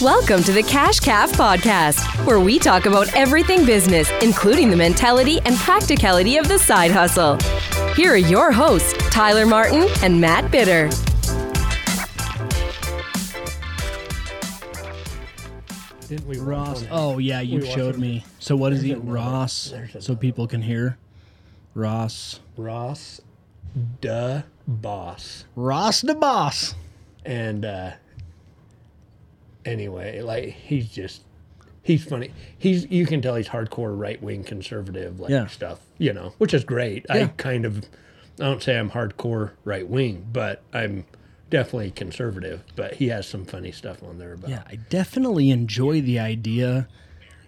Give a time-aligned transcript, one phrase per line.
[0.00, 5.40] Welcome to the Cash Calf Podcast, where we talk about everything business, including the mentality
[5.44, 7.36] and practicality of the side hustle.
[7.94, 10.88] Here are your hosts, Tyler Martin and Matt Bitter.
[16.08, 16.86] Didn't we Ross.
[16.90, 18.24] Oh yeah, you showed me.
[18.38, 18.94] So what is he?
[18.94, 20.96] Ross, so people can hear.
[21.74, 22.40] Ross.
[22.56, 23.20] Ross,
[24.00, 26.74] duh, boss, Ross the boss.
[27.24, 27.92] and uh,
[29.64, 31.22] anyway, like he's just
[31.82, 32.30] he's funny.
[32.58, 35.46] He's you can tell he's hardcore right wing conservative like Yeah.
[35.46, 37.06] stuff, you know, which is great.
[37.10, 37.28] I Yeah.
[37.36, 37.78] kind of
[38.38, 41.04] I don't say I'm hardcore right wing, but I'm
[41.50, 42.62] definitely conservative.
[42.76, 46.88] But he has some funny stuff on there about Yeah, I definitely enjoy the idea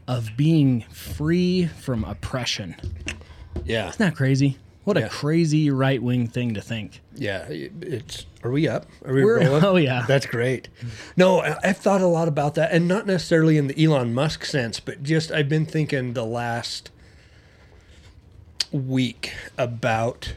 [0.09, 2.75] of being free from oppression.
[3.65, 3.89] yeah.
[3.91, 4.59] Isn't that crazy?
[4.85, 5.05] What Yeah.
[5.07, 7.01] a crazy right wing thing to think.
[7.15, 8.27] Yeah, it's.
[8.43, 8.87] Are we up?
[9.05, 9.65] Are we We're- rolling?
[9.65, 10.05] oh, yeah.
[10.09, 10.69] that's great.
[11.17, 14.81] No, I've thought a lot about that, and not necessarily in the Elon Musk sense,
[14.81, 16.91] but just I've been thinking the last
[18.73, 20.35] week about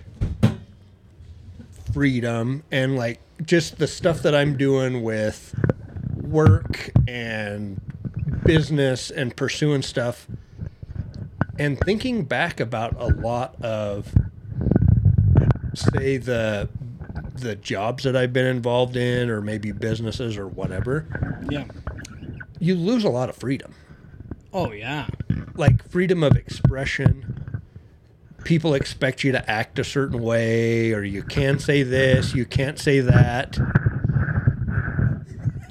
[1.93, 5.55] freedom and like just the stuff that I'm doing with
[6.15, 7.79] work and
[8.45, 10.27] business and pursuing stuff,
[11.57, 14.13] and thinking back about a lot of
[15.75, 16.69] say the
[17.35, 21.05] the jobs that I've been involved in or maybe businesses or whatever,
[21.49, 21.65] Yeah.
[22.59, 23.73] you lose a lot of freedom.
[24.53, 25.07] Oh yeah.
[25.55, 27.61] Like freedom of expression.
[28.45, 32.79] People expect you to act a certain way or you can say this, you can't
[32.79, 33.57] say that.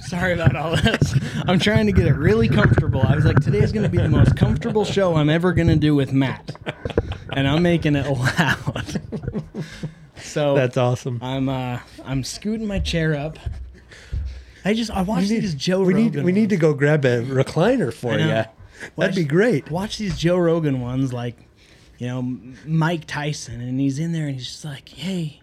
[0.01, 1.15] Sorry about all this.
[1.47, 3.01] I'm trying to get it really comfortable.
[3.03, 5.77] I was like, today's going to be the most comfortable show I'm ever going to
[5.77, 6.51] do with Matt,
[7.33, 9.01] and I'm making it loud.
[10.35, 11.21] So That's awesome.
[11.23, 13.39] I'm uh I'm scooting my chair up.
[14.65, 16.13] I just I watched these Joe we Rogan.
[16.15, 18.27] need we need to go grab a recliner for you.
[18.27, 18.51] That'd
[18.97, 19.71] Watch- be great.
[19.71, 21.37] Watch these Joe Rogan ones, like
[21.99, 22.23] you know
[22.67, 25.41] Mike Tyson, and he's in there and he's just like, hey,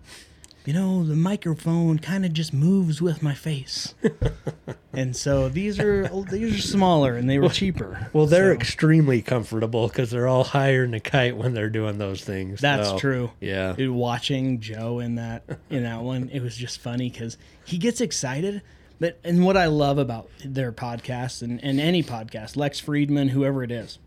[0.65, 3.95] you know the microphone kind of just moves with my face.
[4.93, 8.09] and so these are oh, these are smaller and they were cheaper.
[8.13, 11.97] Well, they're So, extremely comfortable because they're all higher than a kite when they're doing
[11.97, 12.61] those things.
[12.61, 13.31] That's So, true.
[13.39, 13.73] Yeah.
[13.73, 18.01] Dude, watching Joe in that in that one, it was just funny because he gets
[18.01, 18.61] excited.
[18.99, 23.63] But and what I love about their podcast and, and any podcast, Lex Fridman, whoever
[23.63, 23.97] it is,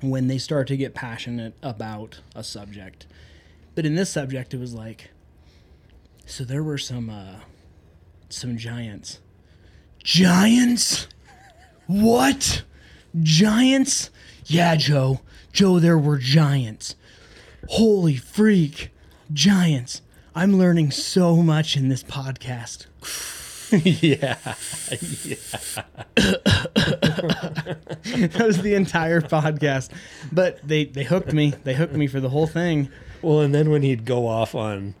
[0.00, 3.06] when they start to get passionate about a subject.
[3.76, 5.10] But in this subject, it was like,
[6.26, 7.36] so there were some uh,
[8.28, 9.20] some giants.
[10.02, 11.08] Giants?
[11.86, 12.64] What?
[13.22, 14.10] Giants?
[14.44, 15.20] Yeah, Joe.
[15.52, 16.96] Joe, there were giants.
[17.68, 18.90] Holy freak.
[19.32, 20.02] Giants.
[20.34, 22.86] I'm learning so much in this podcast.
[24.02, 24.36] yeah.
[28.06, 29.90] That was the entire podcast.
[30.30, 31.54] But they, they hooked me.
[31.64, 32.88] They hooked me for the whole thing.
[33.22, 34.94] Well, and then when he'd go off on,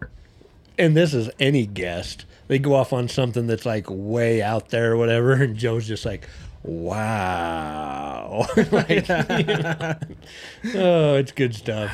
[0.78, 4.92] and this is any guest, they go off on something that's like way out there
[4.92, 6.28] or whatever, and Joe's just like,
[6.62, 8.46] wow.
[8.72, 9.08] like,
[10.74, 11.90] oh, it's good stuff.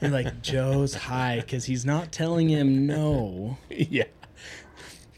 [0.00, 3.58] You're like, Joe's high because he's not telling him no.
[3.70, 4.04] yeah.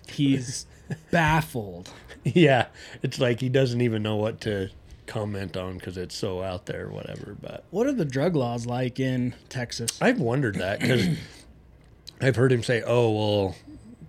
[0.09, 0.66] He's
[1.10, 1.91] baffled.
[2.25, 2.66] Yeah.
[3.03, 4.71] It's like he doesn't even know what to
[5.06, 7.37] comment on because it's so out there or whatever.
[7.41, 10.00] But What are the drug laws like in Texas?
[10.00, 11.06] I've wondered that because
[12.20, 13.56] I've heard him say, "Oh, well,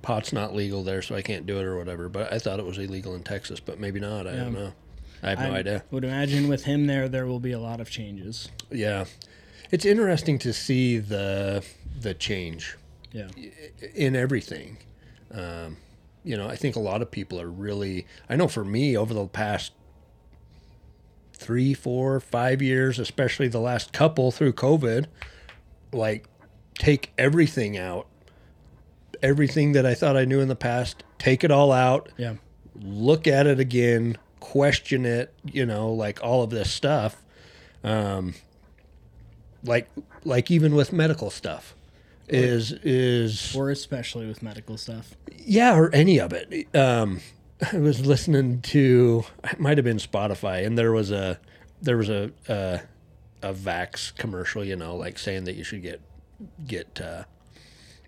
[0.02, 2.66] pot's not legal there, so I can't do it or whatever." But I thought it
[2.66, 4.28] was illegal in Texas, but maybe not.
[4.28, 4.74] I don't know.
[5.24, 5.56] I have no idea.
[5.56, 5.84] I idea.
[5.92, 8.50] would imagine with him there, there will be a lot of changes.
[8.70, 9.06] Yeah,
[9.72, 11.66] it's interesting to see the
[12.00, 12.76] the change
[13.12, 13.28] Yeah.
[13.96, 14.78] in everything.
[15.32, 15.78] Um,
[16.24, 18.06] you know, I think a lot of people are really.
[18.30, 19.72] I know for me, over the past
[21.34, 25.06] three, four, five years, especially the last couple through COVID,
[25.92, 26.28] like
[26.78, 28.08] take everything out.
[29.24, 32.36] Everything that I thought I knew in the past, take it all out, Yeah.
[32.76, 37.22] look at it again, question it, you know, like all of this stuff.
[37.84, 38.34] Um,
[39.64, 39.90] like
[40.24, 41.76] like even with medical stuff
[42.28, 45.16] is is Or especially with medical stuff.
[45.38, 46.68] yeah, or any of it.
[46.76, 47.22] Um,
[47.72, 51.40] I was listening to it might have been Spotify, and there was a
[51.82, 52.82] there was a a,
[53.42, 56.02] a Vax commercial, you know, like saying that you should get
[56.68, 57.24] get uh,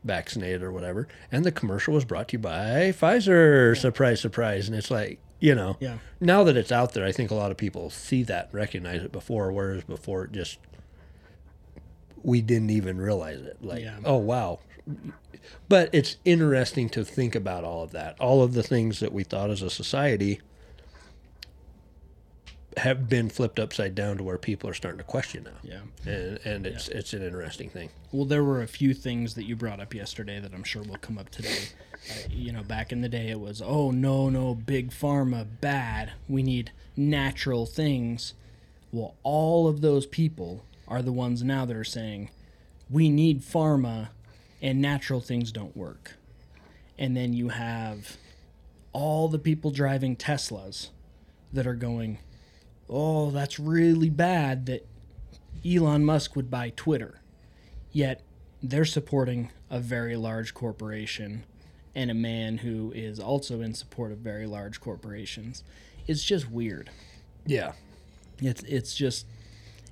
[0.04, 1.08] vaccinated or whatever.
[1.32, 3.76] And the commercial was brought to you by Pfizer.
[3.78, 4.68] Surprise, surprise!
[4.68, 5.98] And it's like you know, Yeah.
[6.20, 9.04] now that it's out there, I think a lot of people see that, and recognize
[9.04, 10.58] it before, whereas before it just
[12.24, 13.58] we didn't even realize it.
[13.62, 13.98] Like, Yeah.
[14.04, 14.60] oh wow.
[15.70, 19.24] But it's interesting to think about all of that, all of the things that we
[19.24, 20.42] thought as a society
[22.78, 25.52] have been flipped upside down to where people are starting to question now.
[25.64, 26.12] Yeah.
[26.12, 27.90] And and it's it's an interesting thing.
[28.12, 30.98] Well, there were a few things that you brought up yesterday that I'm sure will
[30.98, 31.70] come up today.
[32.10, 36.14] Uh, you know, back in the day, it was, oh, no, no, big pharma, bad.
[36.30, 38.34] We need natural things.
[38.92, 42.30] Well, all of those people are the ones now that are saying,
[42.90, 44.10] we need pharma
[44.62, 46.14] and natural things don't work.
[46.98, 48.18] And then you have
[48.94, 50.90] all the people driving Teslas
[51.52, 52.20] that are going,
[52.90, 54.88] oh, that's really bad that
[55.66, 57.20] Elon Musk would buy Twitter.
[57.92, 58.22] Yet
[58.62, 61.44] they're supporting a very large corporation
[61.96, 65.64] and a man who is also in support of very large corporations.
[66.08, 66.90] It's just weird.
[67.46, 67.74] Yeah.
[68.40, 69.26] It's it's just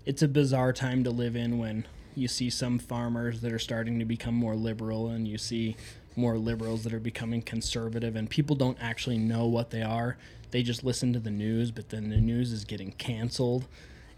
[0.06, 4.00] it's a bizarre time to live in when you see some farmers that are starting
[4.00, 5.76] to become more liberal and you see
[6.16, 10.18] more liberals that are becoming conservative and people don't actually know what they are.
[10.56, 13.68] They just listen to the news, but then the news is getting canceled.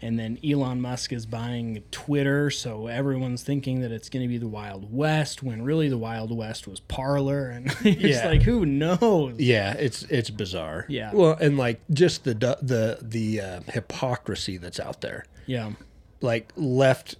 [0.00, 4.38] And then Elon Musk is buying Twitter, so everyone's thinking that it's going to be
[4.38, 8.28] the Wild West when really the Wild West was Parler and it's Yeah.
[8.28, 9.34] like who knows?
[9.40, 10.86] Yeah, it's it's bizarre.
[10.88, 11.10] Yeah.
[11.12, 15.24] Well, and like just the the the uh, hypocrisy that's out there.
[15.46, 15.72] Yeah.
[16.20, 17.16] Like left,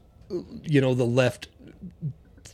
[0.62, 1.48] you know, the left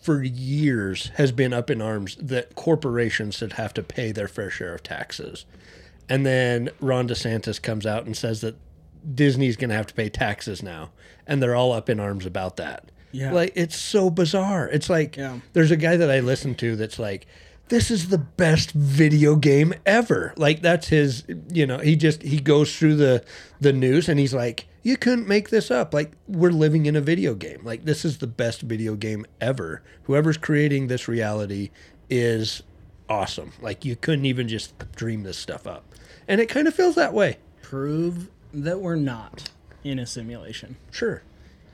[0.03, 4.49] for years has been up in arms that corporations should have to pay their fair
[4.49, 5.45] share of taxes.
[6.09, 8.57] And then Ron DeSantis comes out and says that
[9.15, 10.91] Disney's going to have to pay taxes now.
[11.27, 12.91] And they're all up in arms about that.
[13.13, 13.33] Yeah.
[13.33, 14.69] Like, it's so bizarre.
[14.69, 15.39] It's like, Yeah.
[15.53, 17.27] there's a guy that I listen to that's like,
[17.69, 20.35] this is the best video game ever.
[20.37, 23.25] Like that's his, you know, he just he goes through the
[23.59, 25.95] the news and he's like, you couldn't make this up.
[25.95, 27.63] Like we're living in a video game.
[27.65, 29.83] Like this is the best video game ever.
[30.03, 31.71] Whoever's creating this reality
[32.11, 32.63] is
[33.09, 33.53] awesome.
[33.61, 35.85] Like you couldn't even just dream this stuff up.
[36.27, 37.39] And it kind of feels that way.
[37.63, 39.51] Prove that we're not
[39.83, 40.77] in a simulation.
[40.91, 41.23] Sure.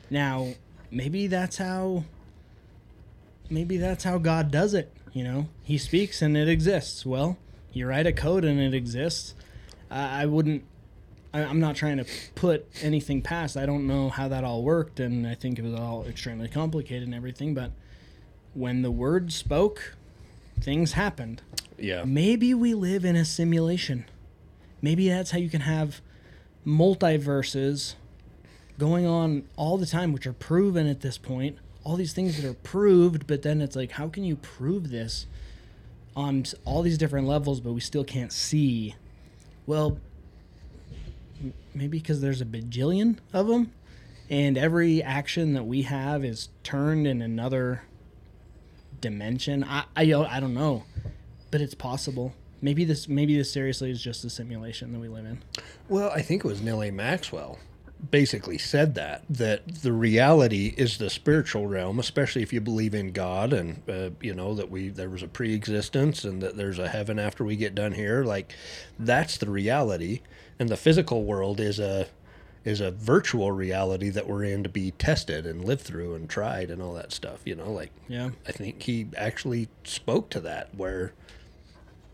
[0.09, 0.55] Now,
[0.91, 2.05] maybe that's how
[3.49, 5.49] maybe that's how God does it, you know?
[5.63, 7.05] He speaks and it exists.
[7.07, 7.39] Well,
[7.73, 9.35] you write a code and it exists.
[9.91, 10.65] I I wouldn't
[11.33, 13.57] I, I'm not trying to put anything past.
[13.57, 17.05] I don't know how that all worked, and I think it was all extremely complicated
[17.05, 17.55] and everything.
[17.55, 17.73] But
[18.55, 19.97] when the word spoke,
[20.61, 21.43] things happened.
[21.79, 22.05] Yeah.
[22.05, 24.05] Maybe we live in a simulation.
[24.83, 26.01] Maybe that's how you can have
[26.67, 27.95] multiverses
[28.79, 31.59] going on all the time, which are proven at this point.
[31.85, 35.27] All these things that are proved, but then it's like, how can you prove this
[36.15, 38.95] on all these different levels, but we still can't see?
[39.67, 39.99] Well,
[41.75, 43.73] maybe because there's a bajillion of them,
[44.29, 47.83] and every action that we have is turned in another
[49.01, 49.65] dimension.
[49.65, 50.85] I, I, I don't know,
[51.51, 52.35] but it's possible.
[52.63, 55.43] Maybe this maybe this seriously is just a simulation that we live in.
[55.89, 56.91] Well, I think it was Neal A.
[56.91, 57.59] Maxwell
[58.11, 63.13] basically said that that the reality is the spiritual realm, especially if you believe in
[63.13, 66.89] God and uh, you know that we there was a pre-existence and that there's a
[66.89, 68.25] heaven after we get done here.
[68.25, 68.55] Like
[68.99, 70.21] that's the reality,
[70.59, 72.07] and the physical world is a
[72.65, 76.71] is a virtual reality that we're in to be tested and lived through and tried
[76.71, 77.41] and all that stuff.
[77.45, 78.31] You know, like Yeah.
[78.47, 81.13] I think he actually spoke to that where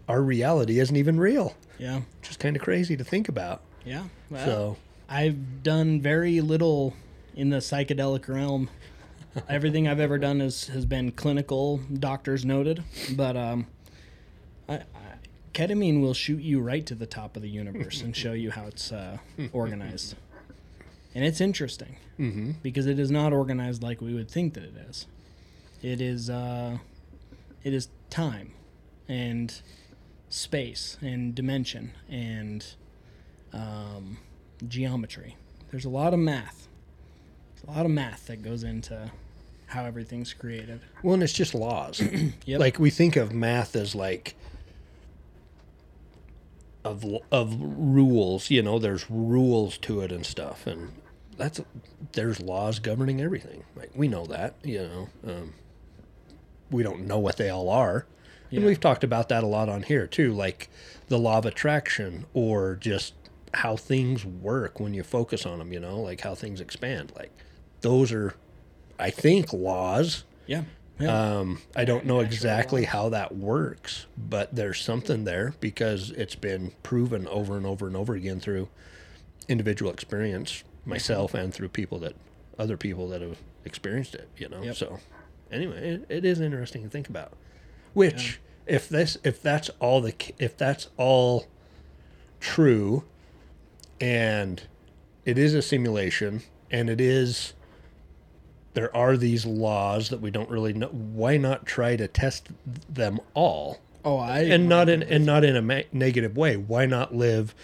[0.09, 2.03] our reality isn't even real, Yeah.
[2.21, 3.61] which is kind of crazy to think about.
[3.85, 4.05] Yeah.
[4.31, 4.77] Well, So.
[5.09, 6.95] I've done very little
[7.35, 8.69] in the psychedelic realm.
[9.49, 12.83] Everything I've ever done is, has been clinical, doctors noted.
[13.17, 13.67] But um,
[14.69, 14.83] I, I,
[15.55, 18.67] ketamine will shoot you right to the top of the universe and show you how
[18.67, 19.19] it's uh,
[19.53, 20.15] organized.
[21.17, 22.53] And it's interesting Mm-hmm.
[22.63, 25.07] because it is not organized like we would think that it is.
[25.83, 26.79] It is uh,
[27.65, 28.53] it is time
[29.09, 29.55] and
[30.31, 32.65] space and dimension and
[33.53, 34.17] um,
[34.67, 35.37] geometry.
[35.71, 36.69] There's a lot of math.
[37.55, 39.11] There's a lot of math that goes into
[39.67, 40.81] how everything's created.
[41.03, 42.01] Well, and it's just laws.
[42.47, 42.61] Yep.
[42.61, 44.37] Like we think of math as like
[46.85, 48.51] of of rules.
[48.51, 50.93] You know, there's rules to it and stuff, and
[51.37, 51.61] that's
[52.13, 53.65] there's laws governing everything.
[53.75, 54.55] Like we know that.
[54.63, 54.89] You
[55.25, 55.55] know, um,
[56.71, 58.07] we don't know what they all are,
[58.51, 60.33] and we've talked about that a lot on here too.
[60.33, 60.69] Like
[61.09, 63.15] the law of attraction, or just
[63.55, 65.73] how things work when you focus on them.
[65.73, 67.13] You know, like how things expand.
[67.17, 67.33] Like
[67.81, 68.35] those are,
[68.99, 70.25] I think, laws.
[70.47, 70.63] Yeah.
[70.99, 71.39] yeah.
[71.39, 76.73] Um, I don't know exactly how that works, but there's something there because it's been
[76.83, 78.69] proven over and over and over again through
[79.49, 82.15] individual experience, myself, and through people that
[82.59, 84.29] other people that have experienced it.
[84.39, 84.77] You know, Yep.
[84.77, 84.99] so
[85.53, 87.33] anyway, it, it is interesting to think about.
[87.93, 91.47] Which, if this, if that's all the, if that's all
[92.41, 93.05] true,
[94.01, 94.63] and
[95.25, 97.55] it is a simulation and it is
[98.75, 102.49] there are these laws that we don't really know why not try to test
[102.93, 106.85] them all Oh, I and not in and not in a ma- negative way why
[106.87, 107.55] not live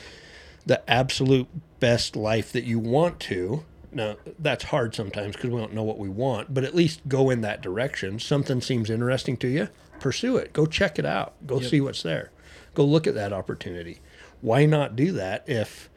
[0.66, 1.48] the absolute
[1.80, 3.64] best life that you want to.
[3.90, 7.28] Now that's hard sometimes because we don't know what we want but at least go
[7.30, 8.18] in that direction.
[8.18, 9.68] Something seems interesting to you
[10.00, 10.52] pursue it.
[10.52, 11.34] Go check it out.
[11.46, 12.30] Go see what's there.
[12.74, 14.00] Go look at that opportunity.
[14.40, 15.90] Why not do that if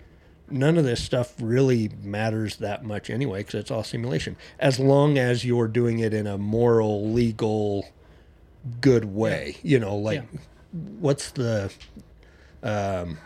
[0.50, 4.36] none of this stuff really matters that much anyway because it's all simulation?
[4.60, 7.88] As long as you're doing it in a moral legal
[8.82, 10.40] good way you know like Yeah.
[11.00, 11.72] what's the
[12.64, 13.20] um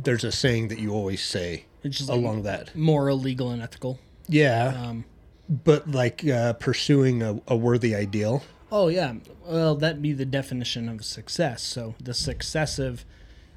[0.00, 3.98] there's a saying that you always say just like along that moral, legal, and ethical.
[4.28, 5.04] yeah Um,
[5.48, 9.14] but like uh pursuing a, a worthy ideal oh yeah,
[9.46, 11.62] well that'd be the definition of success.
[11.62, 13.04] So the successive,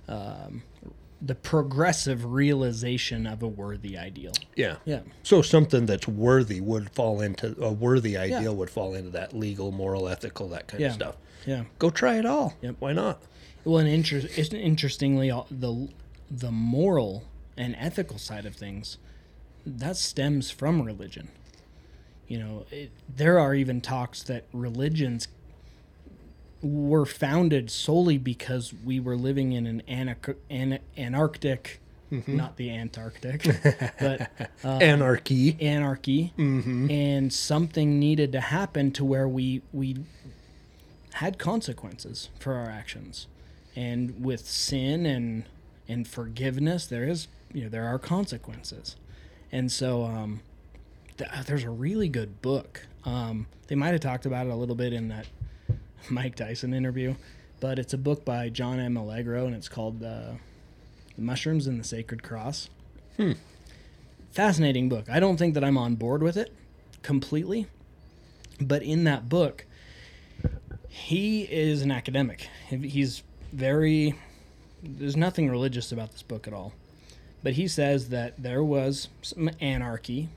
[0.07, 0.63] um,
[1.21, 4.31] the progressive realization of a worthy ideal.
[4.55, 5.01] yeah Yeah.
[5.23, 9.71] so something that's worthy would fall into a worthy ideal would fall into that legal
[9.71, 10.87] moral ethical that kind Yeah.
[10.87, 11.63] of stuff Yeah.
[11.77, 12.75] go try it all Yep.
[12.79, 13.21] why not
[13.63, 15.87] Well, and inter- interestingly, the
[16.31, 17.25] the moral
[17.57, 18.97] and ethical side of things
[19.65, 21.27] that stems from religion.
[22.27, 25.27] You know, it, there are even talks that religions
[26.61, 32.35] were founded solely because we were living in an, anarch- an- anarctic, mm-hmm.
[32.37, 33.43] not the Antarctic,
[33.99, 34.31] but
[34.63, 35.57] uh, anarchy.
[35.59, 36.89] anarchy, mm-hmm.
[36.89, 39.97] and something needed to happen to where we we
[41.15, 43.27] had consequences for our actions,
[43.75, 45.45] and with sin and
[45.87, 48.95] and forgiveness, there is you know there are consequences,
[49.51, 50.41] and so um,
[51.17, 52.87] th- there's a really good book.
[53.03, 55.27] Um, they might have talked about it a little bit in that
[56.09, 57.15] Mike Tyson interview,
[57.59, 58.97] but it's a book by John M.
[58.97, 60.33] Allegro, and it's called uh,
[61.15, 62.69] "The Mushrooms and the Sacred Cross."
[63.17, 63.33] Hmm.
[64.31, 65.09] Fascinating book.
[65.09, 66.53] I don't think that I'm on board with it
[67.01, 67.67] completely,
[68.61, 69.65] but in that book,
[70.87, 72.47] he is an academic.
[72.69, 74.15] He's very
[74.83, 76.73] there's nothing religious about this book at all.
[77.43, 80.29] But he says that there was some anarchy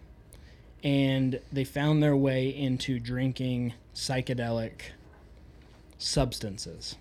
[0.82, 4.72] and they found their way into drinking psychedelic
[5.98, 6.96] substances.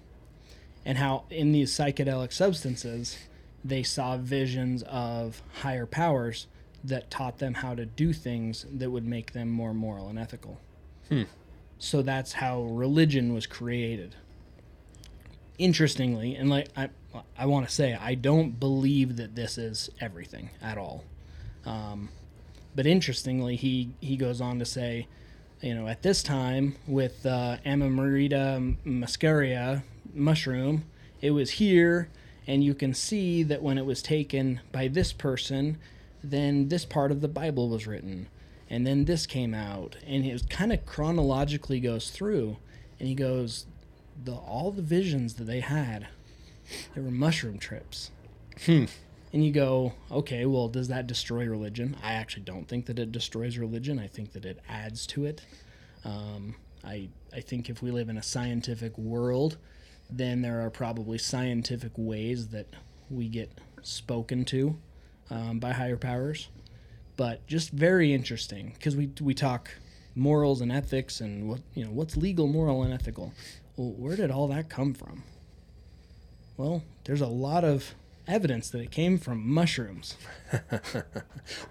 [0.85, 3.17] And how in these psychedelic substances
[3.63, 6.47] they saw visions of higher powers
[6.83, 10.59] that taught them how to do things that would make them more moral and ethical.
[11.07, 11.23] Hmm.
[11.79, 14.15] So that's how religion was created.
[15.57, 16.89] Interestingly, and like I,
[17.37, 21.03] I want to say, I don't believe that this is everything at all.
[21.65, 22.09] Um,
[22.75, 25.07] but interestingly, he he goes on to say,
[25.61, 29.83] you know, at this time with uh, Amanita muscaria
[30.13, 30.85] mushroom,
[31.21, 32.09] it was here,
[32.47, 35.77] and you can see that when it was taken by this person,
[36.23, 38.27] then this part of the Bible was written,
[38.69, 42.57] and then this came out, and it kind of chronologically goes through,
[42.99, 43.67] and he goes,
[44.21, 46.07] the all the visions that they had,
[46.95, 48.11] they were mushroom trips.
[49.33, 51.97] And you go, okay, well, does that destroy religion?
[52.03, 53.97] I actually don't think that it destroys religion.
[53.97, 55.41] I think that it adds to it.
[56.05, 59.57] Um, I I think if we live in a scientific world,
[60.09, 62.67] then there are probably scientific ways that
[63.09, 63.51] we get
[63.81, 64.77] spoken to
[65.29, 66.49] um, by higher powers.
[67.15, 69.71] But just very interesting because we we talk
[70.15, 73.33] morals and ethics and what you know what's legal, moral, and ethical.
[73.77, 75.23] Well, where did all that come from?
[76.57, 77.95] Well, there's a lot of
[78.27, 80.15] evidence that it came from mushrooms.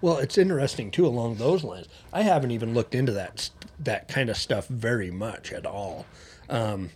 [0.01, 1.87] Well, it's interesting too along those lines.
[2.11, 6.05] I haven't even looked into that that kind of stuff very much at all.
[6.47, 6.91] Um,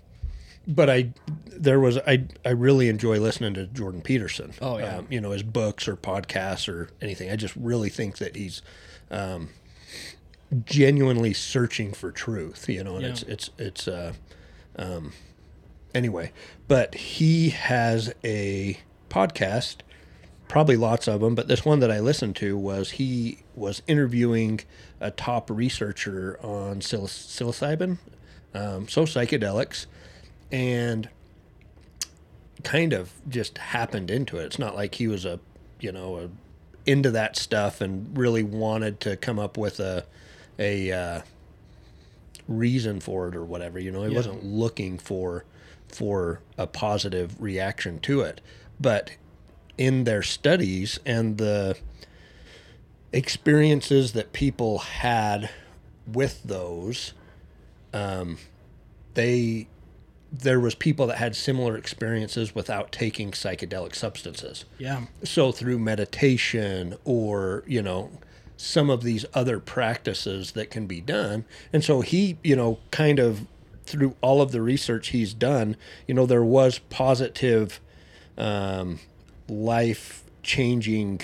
[0.67, 1.13] but I
[1.47, 4.53] there was I I really enjoy listening to Jordan Peterson.
[4.61, 4.97] Oh, yeah.
[4.97, 7.31] Um, you know his books or podcasts or anything.
[7.31, 8.61] I just really think that he's
[9.09, 9.49] um,
[10.65, 12.69] genuinely searching for truth.
[12.69, 13.09] You know, and Yeah.
[13.11, 14.13] it's it's it's uh,
[14.77, 15.13] um,
[15.93, 16.31] anyway.
[16.67, 18.79] But he has a
[19.09, 19.77] podcast
[20.47, 24.61] probably lots of them, but this one that I listened to was he was interviewing
[24.99, 27.97] a top researcher on psil- psilocybin,
[28.53, 29.87] um, so psychedelics,
[30.51, 31.09] and
[32.63, 34.45] kind of just happened into it.
[34.45, 35.39] It's not like he was a,
[35.79, 36.29] you know, a,
[36.89, 40.05] into that stuff and really wanted to come up with a,
[40.57, 41.21] a uh,
[42.47, 43.79] reason for it or whatever.
[43.79, 44.17] You know, he Yeah.
[44.17, 45.45] wasn't looking for
[45.89, 48.41] for a positive reaction to it,
[48.79, 49.11] but
[49.77, 51.77] in their studies and the
[53.13, 55.49] experiences that people had
[56.05, 57.13] with those,
[57.93, 58.37] um,
[59.13, 59.67] they
[60.29, 64.65] there was people that had similar experiences without taking psychedelic substances.
[64.77, 65.05] Yeah.
[65.23, 68.11] So through meditation or, you know,
[68.57, 71.45] some of these other practices that can be done.
[71.71, 73.45] And so he, you know, kind of
[73.85, 77.79] through all of the research he's done, you know, there was positive
[78.37, 78.99] um,
[79.47, 81.21] life changing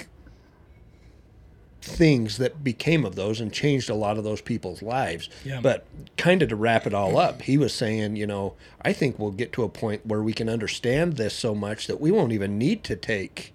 [1.82, 5.30] things that became of those and changed a lot of those people's lives.
[5.44, 5.60] Yeah.
[5.62, 5.86] But
[6.18, 9.32] kind of to wrap it all up, he was saying, you know, I think we'll
[9.32, 12.58] get to a point where we can understand this so much that we won't even
[12.58, 13.54] need to take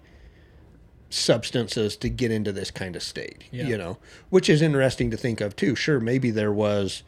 [1.09, 3.65] substances to get into this kind of state, Yeah.
[3.67, 3.97] you know,
[4.29, 5.75] which is interesting to think of too.
[5.75, 7.03] Sure, maybe there was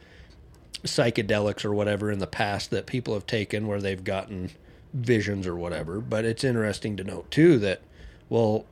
[0.84, 4.50] psychedelics or whatever in the past that people have taken where they've gotten
[4.92, 7.80] visions or whatever, but it's interesting to note too that
[8.28, 8.66] well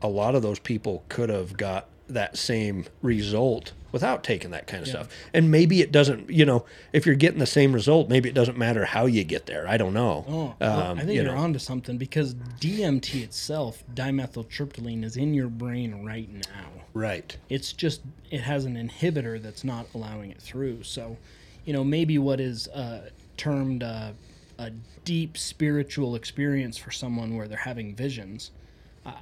[0.00, 4.82] a lot of those people could have got that same result without taking that kind
[4.82, 5.08] of stuff.
[5.34, 8.56] And maybe it doesn't, you know, if you're getting the same result, maybe it doesn't
[8.56, 9.66] matter how you get there.
[9.66, 10.24] I don't know.
[10.28, 15.48] Oh, Um, I think you are onto something because DMT itself, dimethyltryptamine, is in your
[15.48, 16.70] brain right now.
[16.94, 17.36] Right.
[17.48, 20.84] It's just it has an inhibitor that's not allowing it through.
[20.84, 21.16] So,
[21.64, 24.12] you know, maybe what is uh, termed uh,
[24.58, 24.70] a
[25.04, 28.50] deep spiritual experience for someone where they're having visions.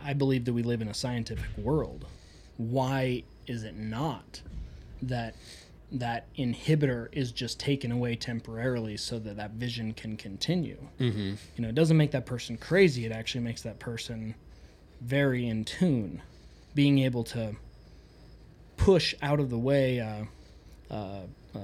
[0.05, 2.05] I believe that we live in a scientific world.
[2.59, 4.43] Why is it not
[5.01, 5.35] that
[5.91, 10.77] that inhibitor is just taken away temporarily so that that vision can continue?
[11.01, 11.35] Mm-hmm.
[11.57, 13.07] You know, it doesn't make that person crazy.
[13.07, 14.35] It actually makes that person
[15.01, 16.21] very in tune,
[16.75, 17.57] being able to
[18.77, 20.25] push out of the way uh,
[20.91, 21.23] uh,
[21.55, 21.59] uh,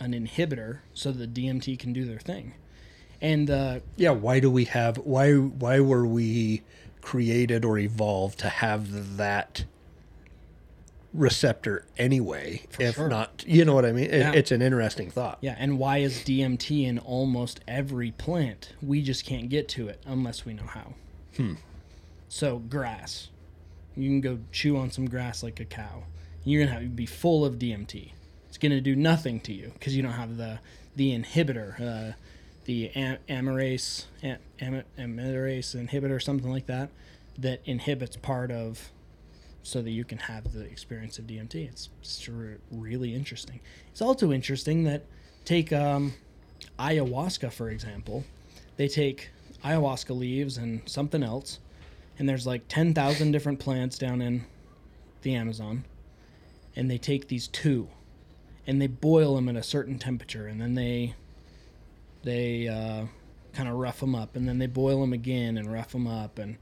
[0.00, 2.54] an inhibitor so that DMT can do their thing.
[3.20, 6.62] And uh, Yeah, why do we have why why were we
[7.10, 9.64] created or evolved to have that
[11.14, 13.08] receptor anyway if sure.
[13.08, 14.32] not you know what i mean It- Yeah.
[14.32, 18.72] it's an interesting thought yeah, and why is DMT in almost every plant?
[18.82, 20.94] We just can't get to it unless we know how.
[21.36, 21.54] hmm.
[22.28, 23.28] So grass,
[23.96, 26.02] you can go chew on some grass like a cow.
[26.44, 28.12] You're gonna have be full of DMT.
[28.48, 30.58] It's gonna do nothing to you because you don't have the
[30.96, 32.12] the inhibitor, uh,
[32.66, 34.84] the am- amylase am- am-
[35.16, 36.90] inhibitor, something like that,
[37.38, 38.90] that inhibits part of
[39.62, 41.68] so that you can have the experience of DMT.
[41.68, 43.60] It's sure really interesting.
[43.90, 45.04] It's also interesting that
[45.44, 46.14] take um,
[46.78, 48.24] ayahuasca for example.
[48.76, 49.30] They take
[49.64, 51.58] ayahuasca leaves and something else,
[52.18, 54.44] and there's like ten thousand different plants down in
[55.22, 55.84] the Amazon,
[56.74, 57.88] and they take these two,
[58.66, 61.14] and they boil them at a certain temperature, and then they
[62.26, 63.04] they uh,
[63.54, 66.40] kind of rough them up, and then they boil them again and rough them up,
[66.40, 66.56] and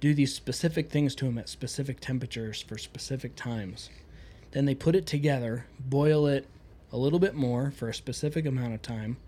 [0.00, 3.90] do these specific things to them at specific temperatures for specific times.
[4.52, 6.46] Then they put it together, boil it
[6.90, 9.18] a little bit more for a specific amount of time,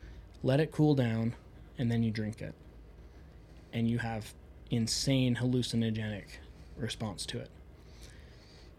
[0.42, 1.34] let it cool down,
[1.76, 2.54] and then you drink it.
[3.70, 4.32] And you have
[4.70, 6.24] insane hallucinogenic
[6.78, 7.50] response to it.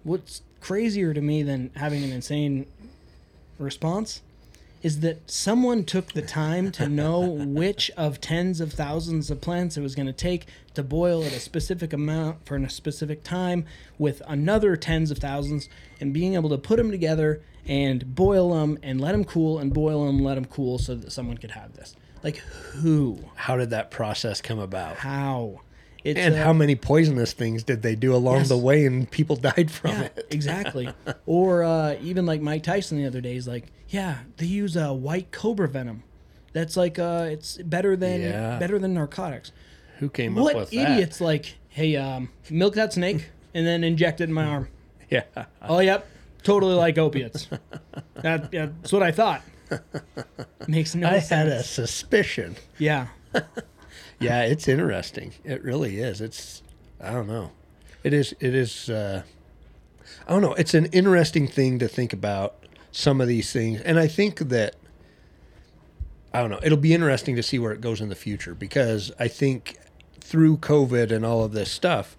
[0.02, 2.66] What's crazier to me than having an insane
[3.60, 4.24] response
[4.84, 9.78] is that someone took the time to know which of tens of thousands of plants
[9.78, 13.66] it was going to take to boil at a specific amount for a specific time
[13.98, 15.70] with another tens of thousands
[16.02, 19.74] and being able to put them together and boil them and let them cool and
[19.74, 21.96] boil them let them cool so that someone could have this.
[22.22, 23.20] Like who?
[23.36, 24.98] How did that process come about?
[24.98, 25.62] How
[26.04, 28.50] it's and uh, how many poisonous things did they do along Yes.
[28.50, 30.90] the way and people died from yeah, it exactly.
[31.26, 34.92] Or uh, even like Mike Tyson the other day is like, yeah, they use uh,
[34.94, 36.04] white cobra venom.
[36.52, 38.60] That's like uh, it's better than Yeah.
[38.60, 39.52] better than narcotics.
[40.00, 44.20] who came up What with idiots like, hey, um, milk that snake and then inject
[44.22, 44.68] it in my arm.
[45.10, 45.24] yeah
[45.62, 46.06] Oh, yep,
[46.44, 47.48] totally like opiates.
[48.16, 49.42] that, yeah, that's what I thought.
[50.68, 51.30] Makes no i sense.
[51.30, 53.08] had a suspicion Yeah,
[54.20, 55.34] yeah it's interesting.
[55.44, 56.22] It really is.
[56.22, 56.62] It's
[57.02, 57.52] i don't know.
[58.04, 59.24] It is it is uh
[60.28, 60.54] i don't know.
[60.54, 62.56] It's an interesting thing to think about
[62.92, 63.82] some of these things.
[63.82, 64.76] And i think that
[66.34, 66.60] i don't know.
[66.64, 69.78] It'll be interesting to see where it goes in the future because i think
[70.20, 72.16] through covid and all of this stuff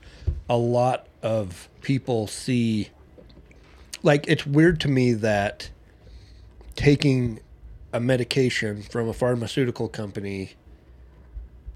[0.48, 2.90] a lot of people see
[4.02, 5.70] like it's weird to me that
[6.76, 7.40] taking
[7.92, 10.52] a medication from a pharmaceutical company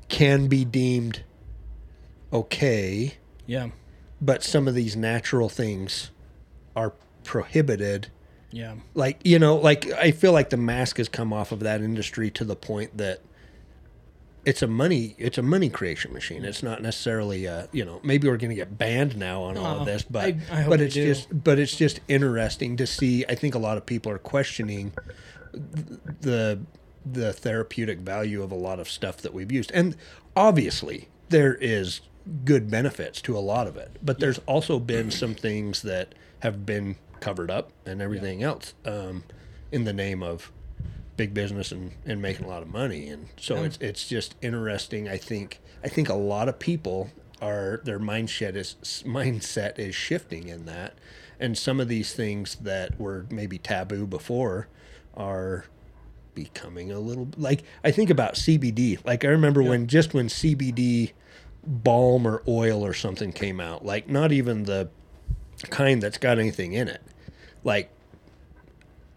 [0.09, 1.23] can be deemed
[2.33, 3.14] okay,
[3.47, 3.68] yeah,
[4.21, 6.11] but some of these natural things
[6.77, 6.92] are
[7.25, 8.09] prohibited.
[8.51, 11.81] yeah, Like, you know, like I feel like the mask has come off of that
[11.81, 13.21] industry to the point that
[14.44, 16.44] it's a money it's a money creation machine.
[16.44, 19.66] It's not necessarily uh, you know, maybe we're going to get banned now on all
[19.77, 21.05] Oh, of this, but I- I but it's do.
[21.07, 23.25] just but it's just interesting to see.
[23.29, 24.92] I think a lot of people are questioning
[26.21, 26.61] the
[27.05, 29.71] the therapeutic value of a lot of stuff that we've used.
[29.73, 29.97] And
[30.37, 32.01] obviously, there is
[32.45, 36.65] good benefits to a lot of it, but there's also been some things that have
[36.67, 39.25] been covered up and everything else um,
[39.73, 40.53] in the name of
[41.17, 43.09] big business and, and making a lot of money.
[43.09, 43.63] And so Yeah.
[43.65, 45.09] it's it's just interesting.
[45.09, 47.11] I think I think a lot of people
[47.43, 50.95] are their mindset is mindset is shifting in that,
[51.41, 54.69] and some of these things that were maybe taboo before
[55.15, 55.65] are
[56.44, 59.05] becoming a little like I think about CBD.
[59.05, 61.12] Like I remember when just when CBD
[61.66, 64.88] balm or oil or something came out, like not even the
[65.70, 67.03] kind that's got anything in it.
[67.64, 67.90] Like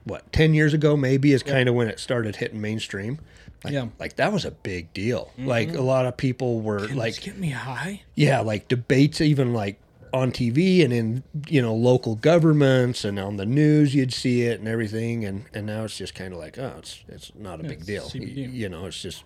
[0.03, 3.19] what, 10 years ago maybe is kind of when it started hitting mainstream.
[3.63, 3.88] Like, Yeah.
[3.99, 5.31] like that was a big deal.
[5.38, 5.77] Like mm-hmm.
[5.77, 8.01] a lot of people were Can like get me high?
[8.15, 9.79] yeah, like debates even like
[10.13, 14.60] on TV and in you know local governments and on the news you'd see it
[14.60, 17.63] and everything and and now it's just kind of like oh it's it's not a
[17.63, 18.54] big deal Y- CBD.
[18.54, 19.24] you know it's just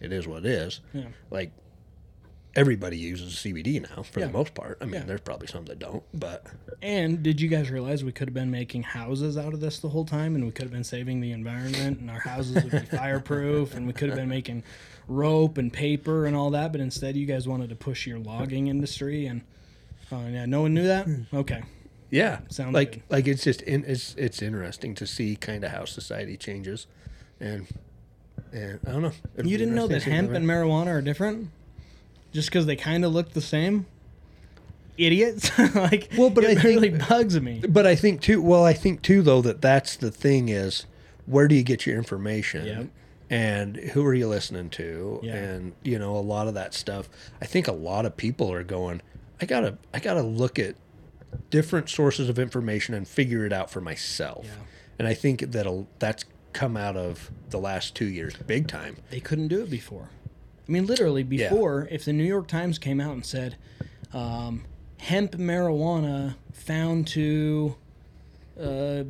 [0.00, 1.04] it is what it is Yeah.
[1.30, 1.52] like
[2.54, 4.26] everybody uses CBD now for Yeah.
[4.26, 5.04] the most part I mean Yeah.
[5.04, 6.46] there's probably some that don't but
[6.82, 9.88] And did you guys realize we could have been making houses out of this the
[9.88, 12.78] whole time, and we could have been saving the environment, and our houses would be
[12.96, 14.64] fireproof, and we could have been making
[15.06, 16.72] rope and paper and all that.
[16.72, 19.42] But instead, you guys wanted to push your logging industry, and
[20.12, 21.06] oh yeah, no one knew that.
[21.06, 21.22] Hmm.
[21.34, 21.62] Okay,
[22.10, 23.02] yeah Sounds like good.
[23.10, 26.86] like it's just in, it's it's interesting to see kind of how society changes
[27.40, 27.66] and
[28.52, 30.88] and I don't know It'd you didn't know that interesting to see hemp and marijuana
[30.88, 31.50] are different,
[32.32, 33.86] just because they kind of look the same.
[34.98, 35.50] Idiots!
[35.74, 37.62] like, Well, but it I think- bugs me.
[37.66, 38.42] But I think too.
[38.42, 40.84] Well, I think too though that that's the thing is
[41.24, 42.66] where do you get your information?
[42.66, 42.86] Yep.
[43.30, 45.20] And who are you listening to?
[45.22, 45.34] Yeah.
[45.34, 47.08] And you know a lot of that stuff.
[47.40, 49.00] I think a lot of people are going.
[49.42, 49.76] I gotta.
[49.92, 50.76] I gotta look at
[51.50, 54.44] different sources of information and figure it out for myself.
[54.46, 54.52] Yeah.
[55.00, 58.96] And I think that'll that's come out of the last two years, big time.
[59.10, 60.10] they couldn't do it before.
[60.68, 61.48] I mean, literally, Yeah.
[61.48, 63.56] before, if the New York Times came out and said,
[64.12, 64.64] um,
[64.98, 67.74] hemp marijuana found to
[68.60, 69.04] uh,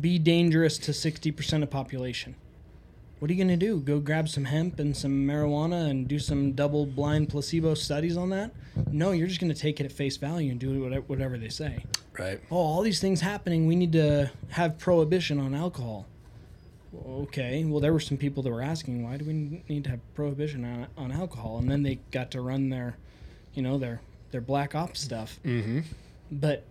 [0.00, 2.34] be dangerous to 60% of population.
[3.24, 3.80] What are you going to do?
[3.80, 8.28] Go grab some hemp and some marijuana and do some double blind placebo studies on
[8.28, 8.50] that?
[8.92, 11.48] No, you're just going to take it at face value and do whatever, whatever they
[11.48, 11.86] say.
[12.18, 12.38] Right.
[12.50, 13.66] Oh, all these things happening.
[13.66, 16.04] We need to have prohibition on alcohol.
[17.06, 20.14] Okay, well, there were some people that were asking, why do we need to have
[20.14, 21.56] prohibition on, on alcohol?
[21.56, 22.98] And then they got to run their,
[23.54, 25.40] you know, their their black ops stuff.
[25.46, 25.80] Mm-hmm.
[26.30, 26.64] But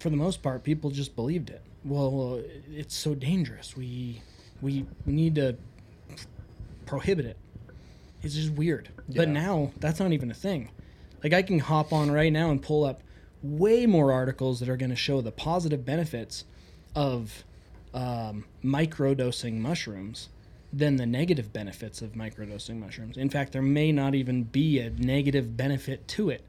[0.00, 1.62] for the most part, people just believed it.
[1.84, 3.76] Well, it's so dangerous.
[3.76, 4.22] We
[4.60, 5.56] we, we need to
[6.86, 7.36] prohibit it.
[8.22, 8.88] It's just weird.
[9.08, 10.70] But now that's not even a thing.
[11.22, 13.00] Like I can hop on right now and pull up
[13.42, 16.44] way more articles that are going to show the positive benefits
[16.94, 17.44] of
[17.92, 20.28] um, microdosing mushrooms
[20.72, 23.16] than the negative benefits of microdosing mushrooms.
[23.16, 26.44] In fact, there may not even be a negative benefit to it.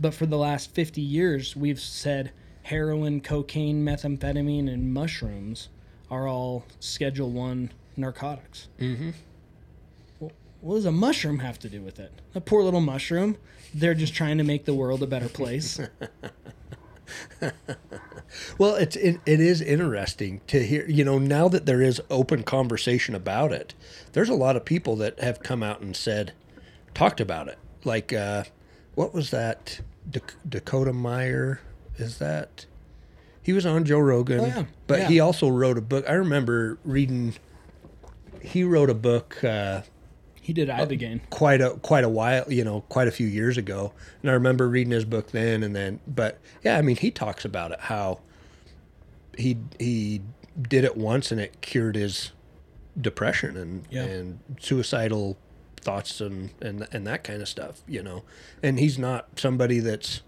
[0.00, 5.68] But for the last 50 years, we've said heroin, cocaine, methamphetamine, and mushrooms
[6.10, 8.68] are all Schedule 1 narcotics.
[8.80, 9.10] Mm-hmm.
[10.60, 12.12] What does a mushroom have to do with it?
[12.34, 13.36] A poor little mushroom.
[13.72, 15.80] They're just trying to make the world a better place.
[18.58, 20.84] Well, it's it, it is interesting to hear.
[20.86, 23.74] You know, now that there is open conversation about it,
[24.12, 26.32] there's a lot of people that have come out and said,
[26.94, 27.58] talked about it.
[27.82, 28.44] Like, uh,
[28.94, 29.80] what was that?
[30.08, 31.60] Dak- Dakota Meyer
[31.98, 32.66] is that?
[33.42, 34.64] He was on Joe Rogan, Oh, yeah.
[34.86, 35.08] but Yeah.
[35.08, 36.04] he also wrote a book.
[36.08, 37.34] I remember reading.
[38.40, 39.42] He wrote a book.
[39.42, 39.82] Uh,
[40.40, 41.20] he did uh, Ibogaine.
[41.30, 43.92] quite a quite a while, you know, quite a few years ago.
[44.22, 46.00] And I remember reading his book then and then.
[46.06, 48.20] But yeah, I mean, he talks about it how
[49.36, 50.22] he he
[50.60, 52.32] did it once and it cured his
[53.00, 54.02] depression and Yeah.
[54.04, 55.36] and suicidal
[55.80, 58.24] thoughts and and and that kind of stuff, you know.
[58.62, 60.22] And he's not somebody that's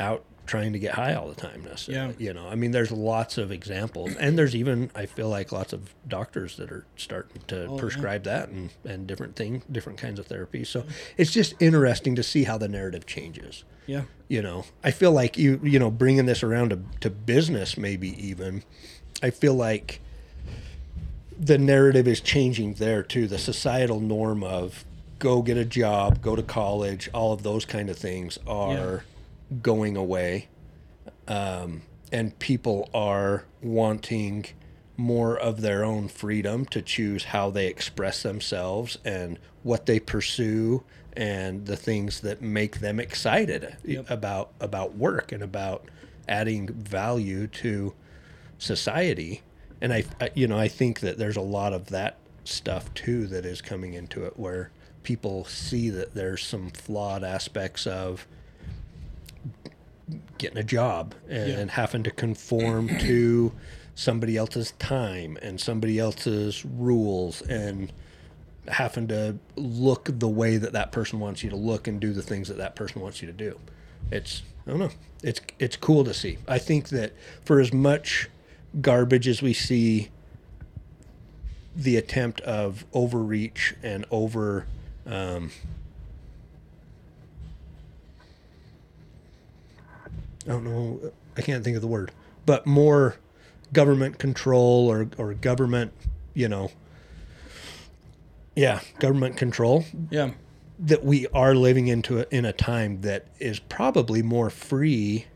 [0.00, 2.14] out trying to get high all the time necessarily.
[2.18, 2.26] Yeah.
[2.28, 5.72] You know, I mean, there's lots of examples, and there's even I feel like lots
[5.72, 7.80] of doctors that are starting to Oh, yeah.
[7.80, 10.66] prescribe that and and different thing, different kinds of therapies.
[10.66, 10.84] So
[11.16, 13.64] it's just interesting to see how the narrative changes.
[13.86, 14.02] Yeah.
[14.28, 18.08] You know, I feel like you you know bringing this around to to business maybe
[18.26, 18.62] even.
[19.22, 20.00] I feel like
[21.38, 23.26] the narrative is changing there too.
[23.26, 24.84] The societal norm of
[25.18, 29.04] go get a job, go to college, all of those kind of things are
[29.62, 30.48] going away.
[31.28, 34.46] Um, and people are wanting
[34.96, 40.84] more of their own freedom to choose how they express themselves and what they pursue
[41.16, 44.10] and the things that make them excited Yep.
[44.10, 45.88] about about work and about
[46.28, 47.94] adding value to
[48.58, 49.42] society
[49.80, 53.26] and I, I you know i think that there's a lot of that stuff too
[53.28, 54.70] that is coming into it where
[55.02, 58.26] people see that there's some flawed aspects of
[60.38, 61.66] getting a job and Yeah.
[61.74, 63.52] having to conform to
[63.94, 67.92] somebody else's time and somebody else's rules and
[68.68, 72.22] having to look the way that that person wants you to look and do the
[72.22, 73.58] things that that person wants you to do.
[74.10, 74.90] It's I don't know.
[75.22, 76.38] It's it's cool to see.
[76.48, 77.12] I think that
[77.44, 78.28] for as much
[78.80, 80.08] garbage as we see
[81.76, 84.66] the attempt of overreach and over
[85.06, 85.50] um,
[90.46, 92.12] I don't know I can't think of the word
[92.46, 93.16] but more
[93.72, 95.92] government control or or government
[96.32, 96.70] you know
[98.54, 99.84] yeah government control.
[100.10, 100.32] Yeah.
[100.78, 105.26] that we are living into a, in a time that is probably more free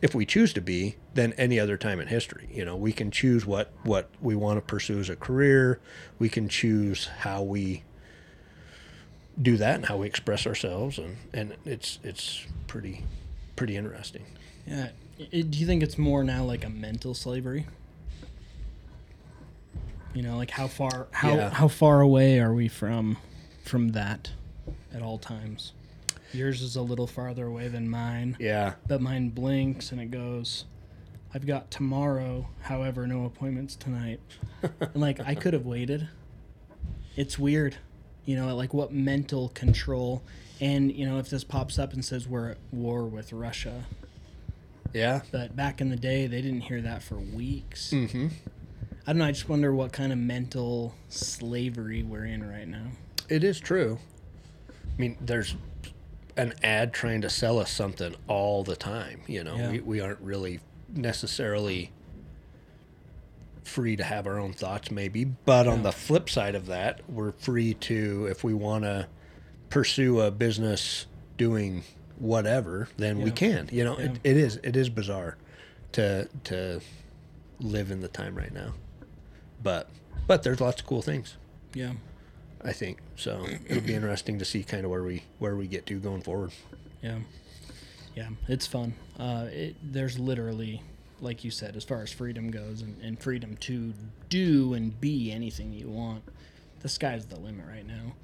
[0.00, 2.48] if we choose to be than any other time in history.
[2.52, 5.80] You know we can choose what what we want to pursue as a career.
[6.18, 7.84] We can choose how we
[9.40, 10.98] do that and how we express ourselves.
[10.98, 13.04] And and it's it's pretty
[13.62, 14.24] pretty interesting
[14.66, 14.88] Yeah.
[15.30, 17.66] Do you think it's more now like a mental slavery?
[20.14, 21.50] You know, like how far how Yeah.
[21.50, 23.18] how far away are we from
[23.64, 24.32] from that
[24.92, 25.74] at all times?
[26.32, 30.64] Yours is a little farther away than mine, yeah but mine blinks and it goes,
[31.32, 34.18] "I've got tomorrow, however, no appointments tonight."
[34.80, 36.08] and like I could have waited.
[37.14, 37.76] It's weird,
[38.24, 40.22] you know, like what mental control.
[40.60, 43.84] And you know, if this pops up and says we're at war with Russia,
[44.92, 47.90] yeah but back in the day, they didn't hear that for weeks.
[47.90, 48.28] mm-hmm
[49.04, 49.24] I don't know.
[49.24, 52.84] I just wonder what kind of mental slavery we're in right now.
[53.28, 53.98] It is true.
[54.70, 55.56] I mean, there's
[56.36, 59.22] an ad trying to sell us something all the time.
[59.26, 59.70] You know, Yeah.
[59.72, 61.90] we, we aren't really necessarily
[63.64, 65.24] free to have our own thoughts, maybe.
[65.24, 69.06] But on the flip side of that, we're free to, if we want to
[69.70, 71.82] pursue a business doing
[72.18, 73.68] whatever, then we can.
[73.72, 74.04] You know, Yeah.
[74.06, 75.36] it, it is it is bizarre
[75.92, 76.80] to to
[77.60, 78.74] live in the time right now.
[79.62, 79.88] But
[80.26, 81.36] but there's lots of cool things.
[81.74, 81.92] Yeah.
[82.64, 83.44] I think so.
[83.66, 86.52] It'll be interesting to see kind of where we where we get to going forward.
[87.02, 87.18] Yeah.
[88.14, 88.28] Yeah.
[88.46, 88.94] It's fun.
[89.18, 90.82] Uh, it, there's literally,
[91.22, 93.94] like you said, as far as freedom goes and, and freedom to
[94.28, 96.24] do and be anything you want,
[96.80, 98.14] the sky's the limit right now.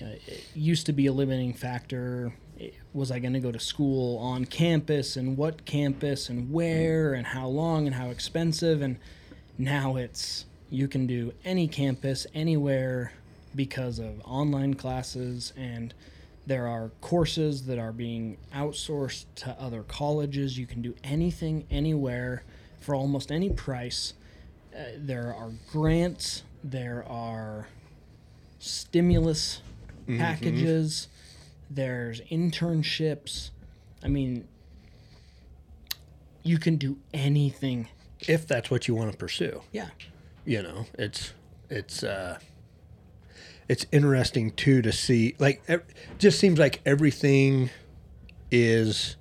[0.00, 2.34] Uh, it used to be a limiting factor.
[2.58, 7.14] It- was I going to go to school on campus and what campus and where
[7.14, 8.82] and how long and how expensive?
[8.82, 8.98] And
[9.56, 13.12] now it's you can do any campus anywhere
[13.54, 15.94] because of online classes and
[16.46, 20.58] there are courses that are being outsourced to other colleges.
[20.58, 22.42] You can do anything anywhere
[22.80, 24.14] for almost any price.
[24.76, 26.42] Uh, there are grants.
[26.64, 27.68] There are
[28.58, 29.60] stimulus
[30.18, 31.08] packages.
[31.70, 33.50] There's internships.
[34.02, 34.48] I mean
[36.42, 37.88] you can do anything.
[38.20, 39.88] If that's what you want to pursue, yeah.
[40.44, 41.32] You know, it's
[41.70, 42.38] it's uh
[43.68, 45.84] it's interesting too to see like it
[46.18, 47.70] just seems like everything
[48.50, 49.16] is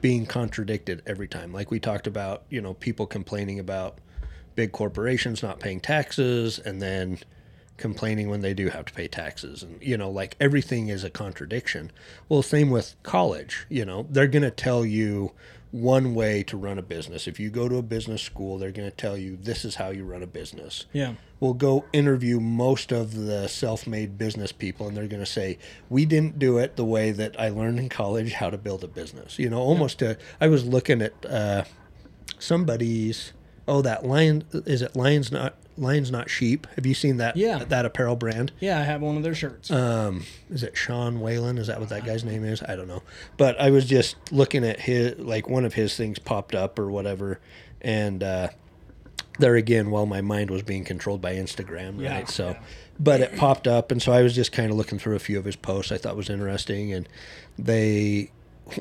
[0.00, 1.52] being contradicted every time.
[1.52, 3.98] Like we talked about, you know, people complaining about
[4.54, 7.18] big corporations not paying taxes and then
[7.76, 11.10] complaining when they do have to pay taxes and you know like everything is a
[11.10, 11.92] contradiction
[12.26, 15.30] well same with college you know they're going to tell you
[15.70, 17.26] one way to run a business.
[17.26, 19.90] If you go to a business school they're going to tell you this is how
[19.90, 20.86] you run a business.
[20.92, 21.14] Yeah.
[21.40, 26.04] We'll go interview most of the self-made business people and they're going to say we
[26.04, 29.38] didn't do it the way that i learned in college how to build a business.
[29.38, 31.64] You know almost to i was looking at uh,
[32.38, 33.32] somebody's
[33.68, 37.58] oh that lion is it lions not lions not sheep have you seen that Yeah.
[37.64, 41.58] that apparel brand yeah i have one of their shirts um, is it Sean Whalen?
[41.58, 42.62] Is that what that guy's name is?
[42.62, 43.02] I don't know.
[43.36, 46.88] But I was just looking at his, like one of his things popped up or
[46.90, 47.40] whatever.
[47.80, 48.48] And uh,
[49.40, 52.28] there again, while my mind was being controlled by Instagram, Yeah, right?
[52.28, 52.60] So, yeah.
[53.00, 53.90] but it popped up.
[53.90, 55.98] And so I was just kind of looking through a few of his posts I
[55.98, 56.92] thought was interesting.
[56.92, 57.08] And
[57.58, 58.30] they,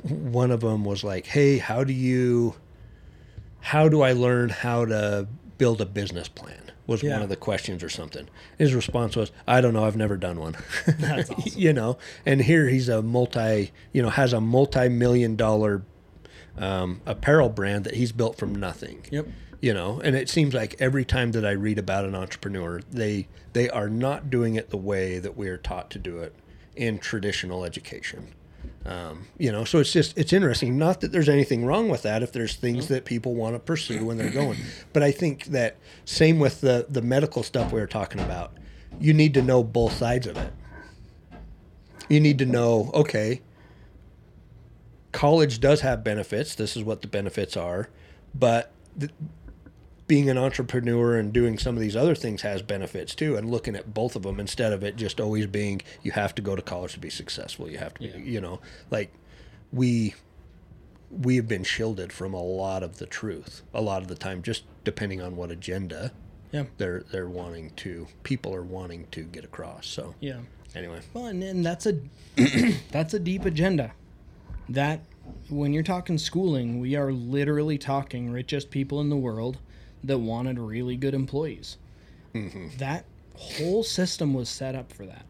[0.03, 2.55] one of them was like, hey, how do you,
[3.59, 5.27] how do I learn how to
[5.57, 6.64] build a business plan?
[6.87, 7.13] Was Yeah.
[7.13, 8.27] one of the questions or something.
[8.57, 10.55] His response was, I don't know, I've never done one.
[10.87, 11.59] That's awesome.
[11.59, 15.81] you know, and here he's a multi, you know, has a multi-million dollar
[16.57, 19.03] um, apparel brand that he's built from nothing.
[19.11, 19.27] Yep.
[19.61, 23.27] You know, and it seems like every time that I read about an entrepreneur, they
[23.53, 26.35] they are not doing it the way that we are taught to do it
[26.75, 28.27] in traditional education.
[28.85, 30.77] Um, you know, so it's just it's interesting.
[30.77, 34.05] Not that there's anything wrong with that if there's things that people want to pursue
[34.05, 34.59] when they're going,
[34.93, 38.53] but I think that same with the the medical stuff we were talking about.
[38.99, 40.53] you need to know both sides of it.
[42.09, 43.41] You need to know, okay,
[45.11, 46.55] college does have benefits.
[46.55, 47.89] This is what the benefits are,
[48.33, 48.71] but
[50.07, 53.35] being an entrepreneur and doing some of these other things has benefits too.
[53.35, 56.41] And looking at both of them instead of it just always being you have to
[56.41, 57.69] go to college to be successful.
[57.69, 58.17] You have to, be, Yeah.
[58.17, 58.59] you know,
[58.91, 59.11] like
[59.71, 60.13] we
[61.11, 64.41] we have been shielded from a lot of the truth a lot of the time,
[64.41, 66.11] just depending on what agenda
[66.51, 66.65] Yeah.
[66.77, 69.87] they're they're wanting to people are wanting to get across.
[69.87, 70.41] So Yeah.
[70.75, 71.99] anyway, Well, and, and that's a
[72.91, 73.93] that's a deep agenda.
[74.69, 75.01] That
[75.49, 79.57] when you're talking schooling, we are literally talking richest people in the world
[80.07, 81.77] that wanted really good employees.
[82.77, 85.25] That whole system was set up for that,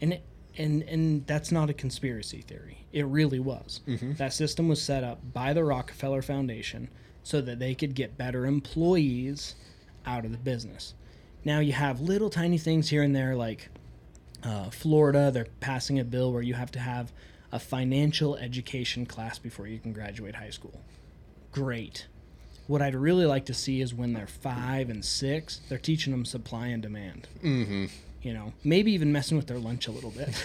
[0.00, 0.22] and it,
[0.58, 2.78] and and that's not a conspiracy theory.
[2.92, 3.80] It really was.
[4.18, 6.88] That system was set up by the Rockefeller Foundation
[7.22, 9.54] so that they could get better employees
[10.04, 10.94] out of the business.
[11.44, 13.70] Now you have little tiny things here and there like
[14.44, 17.12] uh, Florida, they're passing a bill where you have to have
[17.52, 20.80] a financial education class before you can graduate high school.
[21.52, 22.06] Great.
[22.66, 26.24] What I'd really like to see is when they're five and six, they're teaching them
[26.24, 27.28] supply and demand.
[27.42, 27.86] Mm-hmm.
[28.22, 30.32] You know, maybe even messing with their lunch a little bit.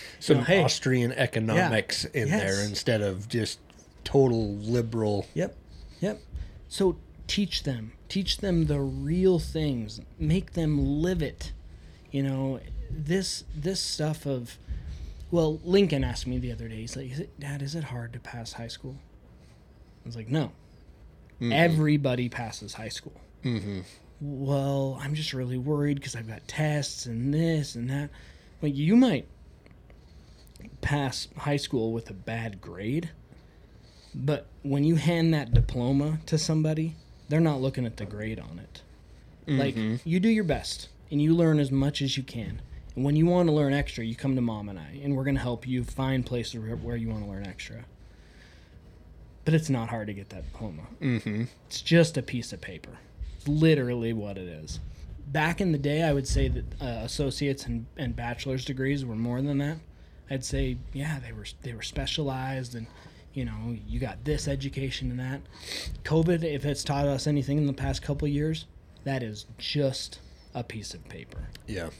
[0.20, 3.58] some know, hey, Austrian economics in there instead of just
[4.04, 5.26] total liberal.
[5.34, 5.56] Yep.
[6.00, 6.20] Yep.
[6.68, 7.92] So teach them.
[8.08, 10.00] Teach them the real things.
[10.18, 11.52] Make them live it.
[12.10, 12.60] You know,
[12.90, 14.58] this this stuff of
[15.30, 18.54] well, Lincoln asked me the other day, he's like, Dad, is it hard to pass
[18.54, 18.96] high school?
[20.04, 20.52] I was like, No.
[21.40, 23.18] Everybody passes high school.
[23.44, 23.80] Mm-hmm.
[24.20, 28.10] Well, I'm just really worried because I've got tests and this and that.
[28.60, 29.26] Well, you might
[30.82, 33.10] pass high school with a bad grade,
[34.14, 36.96] but when you hand that diploma to somebody,
[37.28, 38.82] they're not looking at the grade on it.
[39.46, 42.60] Like you do your best and you learn as much as you can.
[42.94, 45.24] And when you want to learn extra, you come to mom and I, and we're
[45.24, 47.84] going to help you find places where, where you want to learn extra.
[49.44, 50.82] But it's not hard to get that diploma.
[51.00, 51.44] Mm-hmm.
[51.66, 52.98] It's just a piece of paper.
[53.36, 54.80] It's literally what it is.
[55.28, 59.16] Back in the day, I would say that uh, associates and, and bachelor's degrees were
[59.16, 59.78] more than that.
[60.30, 62.86] I'd say, yeah, they were they were specialized, and
[63.32, 65.40] you know, you got this education and that.
[66.04, 68.66] COVID, if it's taught us anything in the past couple years,
[69.04, 70.20] that is just
[70.54, 71.90] a piece of paper Yeah.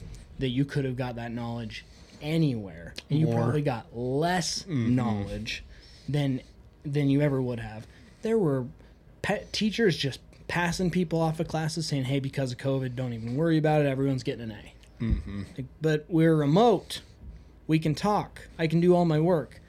[0.41, 1.85] that you could have got that knowledge
[2.21, 3.43] anywhere and you More.
[3.43, 5.65] probably got less knowledge
[6.09, 6.43] than
[6.85, 7.87] than you ever would have.
[8.23, 8.67] There were
[9.23, 13.37] pe- teachers just passing people off of classes saying hey because of covid don't even
[13.37, 13.87] worry about it.
[13.87, 14.75] Everyone's getting an a.
[15.57, 17.03] Like, but we're remote.
[17.67, 18.49] We can talk.
[18.59, 19.61] I can do all my work.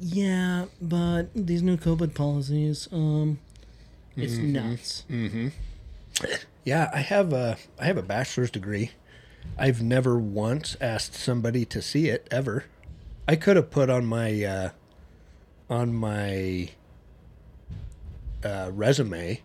[0.00, 3.38] Yeah but these new covid policies um
[4.16, 5.04] it's nuts.
[6.64, 8.90] Yeah, I have a I have a bachelor's degree.
[9.56, 12.64] I've never once asked somebody to see it ever.
[13.26, 14.70] I could have put on my uh,
[15.70, 16.70] on my
[18.44, 19.40] uh, resume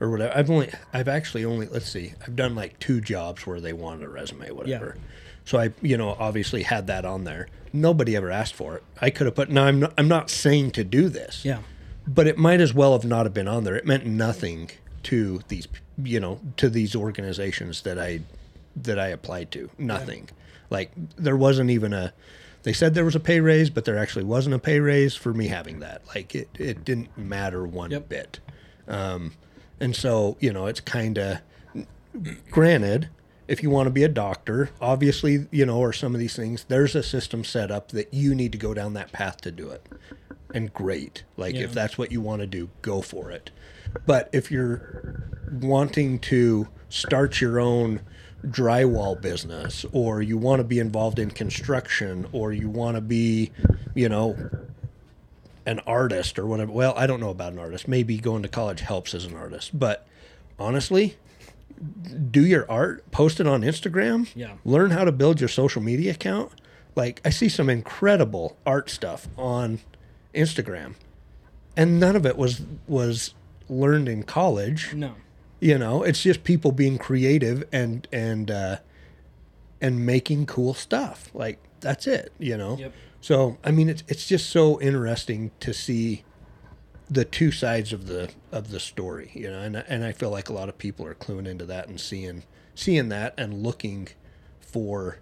[0.00, 0.36] or whatever.
[0.36, 2.14] I've only I've actually only let's see.
[2.22, 4.96] I've done like two jobs where they wanted a resume, whatever.
[4.96, 5.02] Yeah.
[5.46, 7.48] So I, you know, obviously had that on there.
[7.72, 8.82] Nobody ever asked for it.
[9.00, 9.50] I could have put.
[9.50, 11.58] Now I'm not, I'm not saying to do this yeah
[12.06, 13.76] but it might as well have not have been on there.
[13.76, 14.70] It meant nothing
[15.04, 15.68] to these,
[16.02, 18.20] you know, to these organizations that I
[18.76, 19.70] that I applied to.
[19.78, 20.28] Nothing.
[20.70, 22.12] Like there wasn't even a.
[22.64, 25.32] They said there was a pay raise, but there actually wasn't a pay raise for
[25.32, 26.02] me having that.
[26.14, 28.08] Like it, it didn't matter one Yep.
[28.08, 28.40] bit.
[28.88, 29.32] Um,
[29.80, 31.38] and so you know, it's kind of
[32.50, 33.08] granted.
[33.46, 36.64] If you want to be a doctor, obviously, you know, or some of these things,
[36.68, 39.68] there's a system set up that you need to go down that path to do
[39.68, 39.86] it
[40.54, 41.24] and great.
[41.36, 41.64] Like Yeah.
[41.64, 43.50] if that's what you want to do, go for it.
[44.06, 48.00] But if you're wanting to start your own
[48.44, 53.50] drywall business or you want to be involved in construction or you want to be,
[53.94, 54.36] you know,
[55.66, 56.72] an artist or whatever.
[56.72, 57.88] Well, I don't know about an artist.
[57.88, 60.06] Maybe going to college helps as an artist, but
[60.58, 61.16] honestly,
[62.30, 64.28] do your art, post it on Instagram.
[64.34, 64.54] Yeah.
[64.64, 66.52] Learn how to build your social media account.
[66.94, 69.80] Like I see some incredible art stuff on
[70.34, 70.94] Instagram.
[71.76, 73.34] And none of it was was
[73.68, 74.92] learned in college.
[74.94, 75.14] no
[75.64, 78.76] You know, it's just people being creative and and uh
[79.80, 81.30] and making cool stuff.
[81.32, 82.76] Like that's it, you know.
[82.76, 82.92] Yep.
[83.22, 86.22] So, I mean it's it's just so interesting to see
[87.08, 89.58] the two sides of the of the story, you know.
[89.58, 92.42] And and I feel like a lot of people are cluing into that and seeing
[92.74, 94.08] seeing that and looking
[94.60, 95.18] for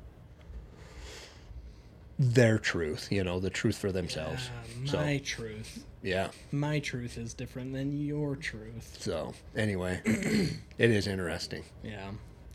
[2.18, 4.50] their truth, you know, the truth for themselves.
[4.88, 6.28] Uh, my truth Yeah.
[6.50, 11.64] my truth is different than your truth So, anyway, it is interesting.
[11.82, 12.10] yeah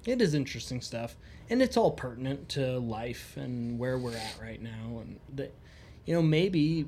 [0.06, 1.18] it is interesting stuff,
[1.50, 5.54] and it's all pertinent to life and where we're at right now, and that,
[6.06, 6.88] you know, maybe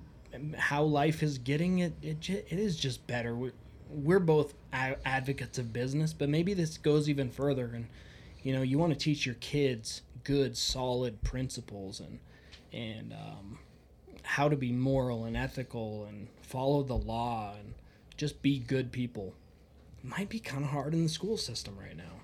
[0.57, 1.91] how life is getting it.
[2.01, 3.35] It it is just better.
[3.35, 3.51] We,
[3.89, 7.87] we're both advocates of business, but maybe this goes even further, and
[8.41, 12.19] you know, you want to teach your kids good, solid principles and
[12.71, 13.59] and um,
[14.29, 17.73] how to be moral and ethical and follow the law and
[18.15, 19.33] just be good people.
[20.03, 22.21] Might be kind of hard in the school system right now.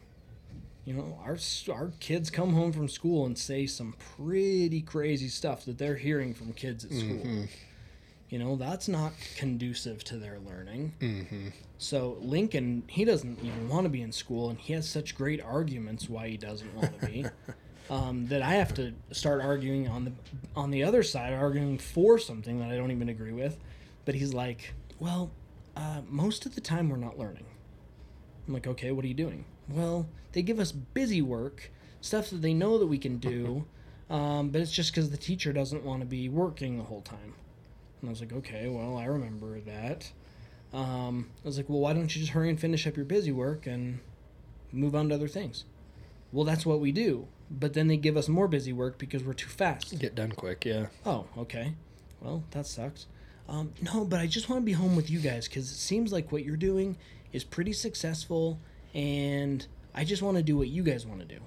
[0.85, 1.35] You know, our
[1.73, 6.35] our kids come home from school and say some pretty crazy stuff that they're hearing
[6.35, 7.47] from kids at school.
[8.29, 10.93] You know, that's not conducive to their learning.
[10.99, 11.47] Mm-hmm.
[11.79, 15.41] So Lincoln, he doesn't even want to be in school, and he has such great
[15.41, 17.25] arguments why he doesn't want to be.
[17.89, 20.11] um, that I have to start arguing on the
[20.55, 23.57] on the other side, arguing for something that I don't even agree with.
[24.05, 25.31] But he's like, well,
[25.75, 27.45] uh, most of the time we're not learning.
[28.47, 29.45] I'm like, okay, what are you doing?
[29.67, 31.71] Well, they give us busy work,
[32.01, 33.65] stuff that they know that we can do,
[34.09, 37.33] um, but it's just because the teacher doesn't want to be working the whole time.
[38.01, 40.11] And I was like, okay, well, I remember that.
[40.73, 43.31] Um, I was like, well, why don't you just hurry and finish up your busy
[43.31, 43.99] work and
[44.71, 45.65] move on to other things?
[46.31, 47.27] Well, that's what we do.
[47.49, 49.97] But then they give us more busy work because we're too fast.
[49.99, 50.87] Get done quick, yeah.
[51.05, 51.73] Oh, okay.
[52.21, 53.05] Well, that sucks.
[53.47, 56.11] Um, no, but I just want to be home with you guys because it seems
[56.11, 56.97] like what you're doing
[57.31, 58.59] is pretty successful,
[58.93, 61.39] and I just want to do what you guys want to do.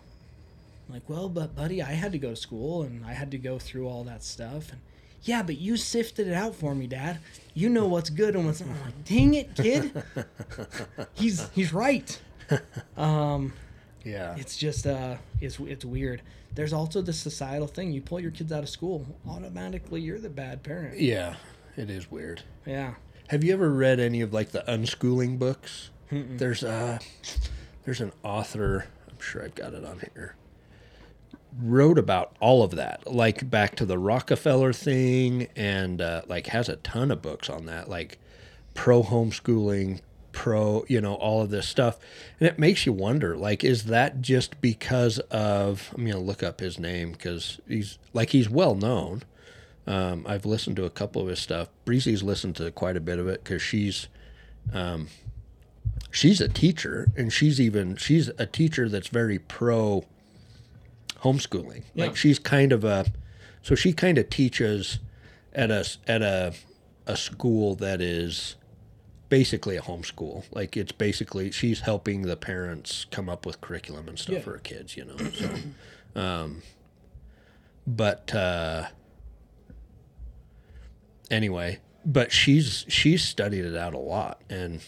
[0.89, 3.39] I'm like, well, but buddy, I had to go to school and I had to
[3.39, 4.71] go through all that stuff.
[4.71, 4.81] And
[5.23, 7.19] yeah, but you sifted it out for me, Dad.
[7.53, 8.71] You know what's good and what's not.
[8.71, 10.03] I'm like, dang it, kid.
[11.15, 12.21] he's he's right.
[14.05, 14.35] Yeah.
[14.39, 16.23] It's just uh, it's it's weird.
[16.55, 17.93] There's also the societal thing.
[17.93, 20.99] You pull your kids out of school, automatically you're the bad parent.
[20.99, 21.37] yeah,
[21.77, 22.43] it is weird.
[22.67, 22.95] Yeah.
[23.29, 25.91] Have you ever read any of like the unschooling books?
[26.11, 26.99] There's uh
[27.85, 30.35] there's an author, I'm sure I've got it on here.
[31.61, 36.69] Wrote about all of that, like back to the Rockefeller thing and uh, like has
[36.69, 38.19] a ton of books on that, like
[38.75, 40.01] pro homeschooling,
[40.33, 41.99] pro, you know, all of this stuff.
[42.41, 46.61] And it makes you wonder, like, is that just because of I'm gonna look up
[46.61, 49.23] his name because he's like he's well known.
[49.87, 51.69] Um, I've listened to a couple of his stuff.
[51.87, 54.09] Breezy's listened to quite a bit of it because she's,
[54.75, 55.09] um,
[56.11, 60.05] she's a teacher and she's even she's a teacher that's very pro
[61.23, 61.85] homeschooling.
[61.95, 62.07] Yeah.
[62.07, 63.07] Like she's kind of a,
[63.63, 64.99] so she kind of teaches
[65.55, 66.55] at a at a
[67.07, 68.57] a school that is
[69.29, 70.45] basically a homeschool.
[70.53, 74.41] Like it's basically she's helping the parents come up with curriculum and stuff Yeah.
[74.43, 74.97] for her kids.
[74.97, 76.63] You know, so, um,
[77.87, 78.35] but.
[78.35, 78.89] uh
[81.31, 84.81] anyway, but she's she's studied it out a lot and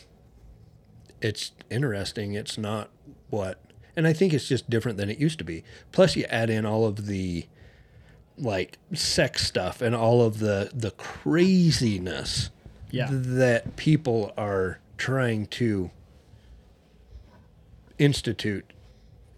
[1.20, 2.32] it's interesting.
[2.34, 2.90] It's not
[3.28, 3.60] what
[3.96, 5.64] and I think it's just different than it used to be.
[5.92, 7.46] Plus you add in all of the
[8.38, 12.50] like sex stuff and all of the the craziness
[12.92, 13.08] Yeah.
[13.10, 15.90] that people are trying to
[17.98, 18.64] institute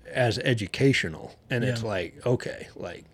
[0.06, 3.04] as educational and it's like okay like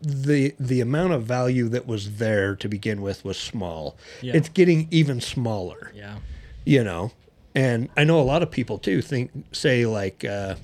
[0.00, 4.36] the the amount of value that was there to begin with was small Yeah.
[4.36, 6.18] it's getting even smaller Yeah.
[6.64, 7.12] you know
[7.54, 10.54] and i know a lot of people too think say like uh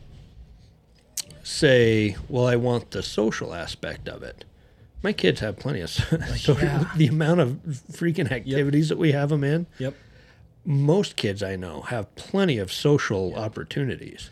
[1.42, 4.44] say well i want the social aspect of it
[5.06, 6.90] my kids have plenty of so yeah.
[6.96, 7.50] the amount of
[7.92, 9.94] freaking activities that we have them in Yep.
[10.64, 14.30] most kids i know have plenty of social opportunities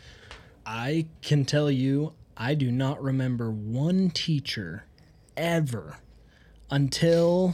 [0.67, 4.85] I can tell you, I do not remember one teacher
[5.37, 5.97] ever
[6.71, 7.53] until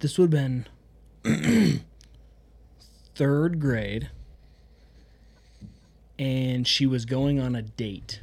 [0.00, 0.64] this would have
[1.22, 1.80] been
[3.14, 4.10] third grade,
[6.18, 8.20] and she was going on a date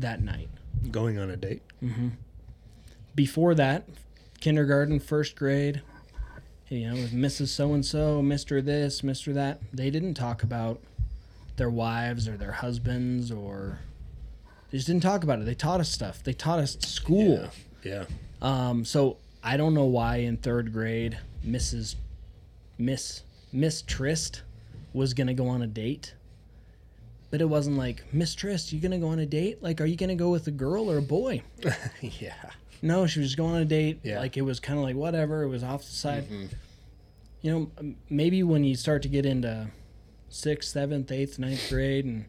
[0.00, 0.48] that night.
[0.90, 1.62] Going on a date
[3.14, 3.88] Before that,
[4.40, 5.82] kindergarten, first grade,
[6.68, 7.48] you know, with Mrs.
[7.48, 8.64] So and so, Mr.
[8.64, 9.34] this, Mr.
[9.34, 9.60] that.
[9.72, 10.80] They didn't talk about
[11.56, 13.80] their wives or their husbands or
[14.70, 15.46] they just didn't talk about it.
[15.46, 16.22] They taught us stuff.
[16.22, 17.48] They taught us school.
[17.82, 18.04] yeah
[18.42, 21.96] Um, so I don't know why in third grade, Mrs.
[22.76, 23.22] Miss
[23.52, 24.42] Miss Trist
[24.92, 26.14] was gonna go on a date.
[27.30, 29.62] But it wasn't like, Mistress, you gonna go on a date?
[29.62, 31.42] Like, are you gonna go with a girl or a boy?
[32.00, 32.50] yeah
[32.82, 34.00] No, she was going on a date.
[34.02, 34.18] Yeah.
[34.20, 35.42] Like it was kind of like whatever.
[35.42, 36.24] It was off the side.
[36.24, 36.46] Mm-hmm.
[37.40, 39.68] You know, maybe when you start to get into
[40.28, 42.26] sixth, seventh, eighth, ninth grade, and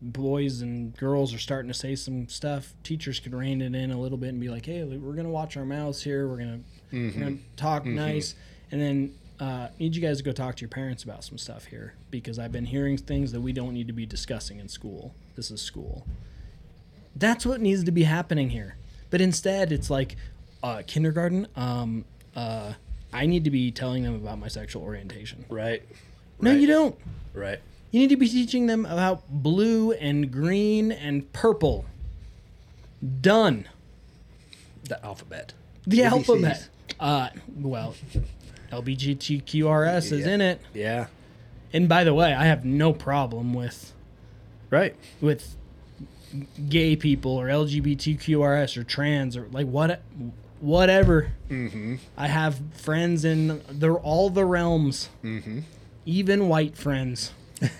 [0.00, 4.00] boys and girls are starting to say some stuff, teachers could rein it in a
[4.00, 6.28] little bit and be like, "Hey, we're gonna watch our mouths here.
[6.28, 6.60] We're gonna,
[6.92, 7.54] we're gonna mm-hmm.
[7.56, 7.96] talk mm-hmm.
[7.96, 8.34] nice."
[8.70, 11.64] And then uh, need you guys to go talk to your parents about some stuff
[11.66, 15.14] here because I've been hearing things that we don't need to be discussing in school.
[15.36, 16.06] This is school.
[17.16, 18.76] That's what needs to be happening here.
[19.10, 20.16] But instead, it's like
[20.62, 21.46] uh, kindergarten.
[21.56, 22.04] Um,
[22.36, 22.74] uh,
[23.12, 25.44] I need to be telling them about my sexual orientation.
[25.48, 25.82] Right.
[26.40, 26.60] No, Right.
[26.60, 26.96] you don't.
[27.34, 27.58] Right.
[27.90, 31.84] You need to be teaching them about blue and green and purple.
[33.20, 33.68] Done.
[34.84, 35.52] The alphabet.
[35.86, 36.04] The ABCs.
[36.12, 36.68] alphabet.
[36.98, 37.94] Uh, well,
[38.72, 40.60] LBGTQRS is in it.
[40.74, 41.06] Yeah.
[41.72, 43.92] And by the way, I have no problem with
[44.70, 44.94] Right.
[45.20, 45.56] with
[46.68, 50.00] gay people or LGBTQRS or trans or like what
[50.60, 51.32] whatever.
[51.50, 51.96] Mm-hmm.
[52.16, 55.08] I have friends in they're all the realms.
[55.22, 55.60] Mm-hmm.
[56.06, 57.32] Even white friends.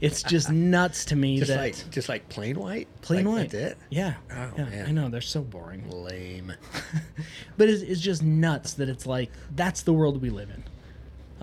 [0.00, 2.88] it's just nuts to me Just that like just like plain white.
[3.02, 3.50] plain Like, white.
[3.50, 3.78] That's it.
[3.90, 4.86] Yeah, Oh, yeah, man.
[4.86, 5.88] I know they're so boring.
[5.90, 6.52] Lame.
[7.56, 10.64] But it's, it's just nuts that it's like that's the world we live in.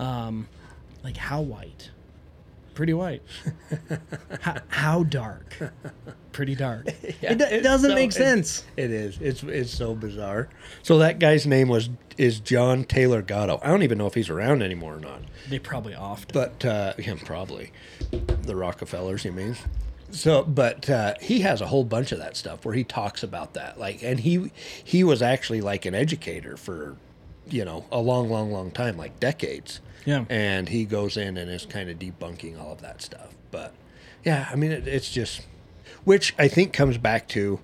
[0.04, 0.48] Um,
[1.04, 1.92] like how white?
[2.78, 3.24] Pretty white.
[4.42, 5.58] how, how dark?
[6.32, 6.86] Pretty dark.
[7.04, 8.66] it, do- it doesn't so- make it- sense.
[8.78, 9.18] It is.
[9.20, 10.48] It's it's so bizarre.
[10.84, 13.60] So that guy's name was is John Taylor Gatto.
[13.64, 15.22] I don't even know if he's around anymore or not.
[15.50, 16.34] They probably offed.
[16.34, 17.72] But uh, yeah, probably
[18.44, 19.26] the Rockefellers.
[19.26, 19.56] You mean?
[20.12, 23.56] So, but uh, he has a whole bunch of that stuff where he talks about
[23.56, 23.80] that.
[23.80, 24.52] Like, and he
[24.84, 26.96] he was actually like an educator for
[27.50, 29.82] you know a long, long, long time, like decades.
[30.08, 30.24] Yeah.
[30.30, 33.36] And he goes in and is kind of debunking all of that stuff.
[33.52, 33.74] But
[34.24, 35.42] yeah, I mean, it, it's just
[36.06, 37.60] which I think comes back to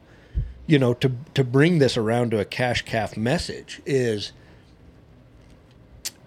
[0.67, 4.33] you know to to bring this around to a cash calf message is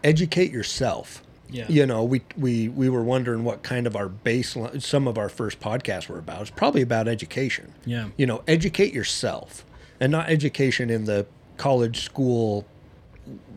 [0.04, 1.66] educate yourself Yeah.
[1.68, 5.28] you know we we we were wondering what kind of our baseline some of our
[5.28, 8.08] first podcasts were about it's probably about education Yeah.
[8.16, 9.64] you know educate yourself
[10.00, 12.66] and not education in the college school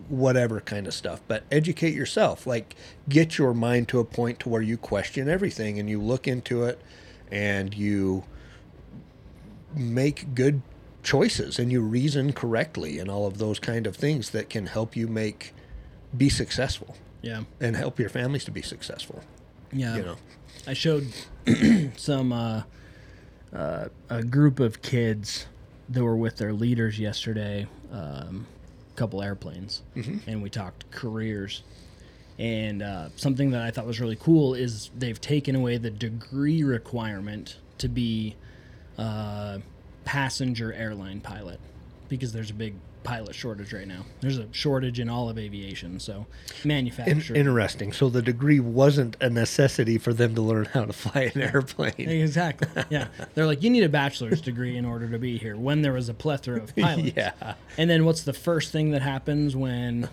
[0.09, 2.75] whatever kind of stuff but educate yourself like
[3.07, 6.63] get your mind to a point to where you question everything and you look into
[6.63, 6.81] it
[7.31, 8.23] and you
[9.75, 10.61] make good
[11.03, 14.95] choices and you reason correctly and all of those kind of things that can help
[14.95, 15.53] you make
[16.17, 17.43] be successful yeah.
[17.59, 19.21] and help your families to be successful
[19.71, 19.95] Yeah.
[19.95, 20.15] you know
[20.67, 21.07] I showed
[21.95, 22.63] some uh,
[23.53, 25.45] uh, a group of kids
[25.89, 28.45] that were with their leaders yesterday, um,
[28.99, 29.81] couple airplanes,
[30.27, 31.63] and we talked careers.
[32.37, 36.63] And uh, something that I thought was really cool is they've taken away the degree
[36.63, 38.35] requirement to be
[38.97, 39.59] uh,
[40.05, 41.59] passenger airline pilot
[42.09, 44.05] because there's a big pilot shortage right now.
[44.21, 46.25] There's a shortage in all of aviation, so
[46.63, 47.39] In- manufacturing.
[47.39, 51.41] interesting so the degree wasn't a necessity for them to learn how to fly an
[51.41, 52.67] airplane Exactly.
[52.89, 53.07] Yeah.
[53.33, 56.09] They're like, you need a bachelor's degree in order to be here when there was
[56.09, 57.11] a plethora of pilots.
[57.15, 60.09] yeah And then what's the first thing that happens when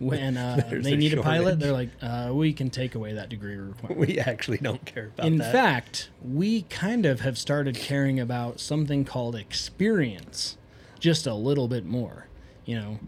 [0.00, 1.60] when uh, they a need a pilot?
[1.60, 4.00] They're like, uh, we can take away that degree requirement.
[4.08, 8.18] we actually don't care about In that In fact, we kind of have started caring
[8.18, 10.56] about something called experience
[11.04, 12.26] just a little bit more.
[12.64, 12.98] You know,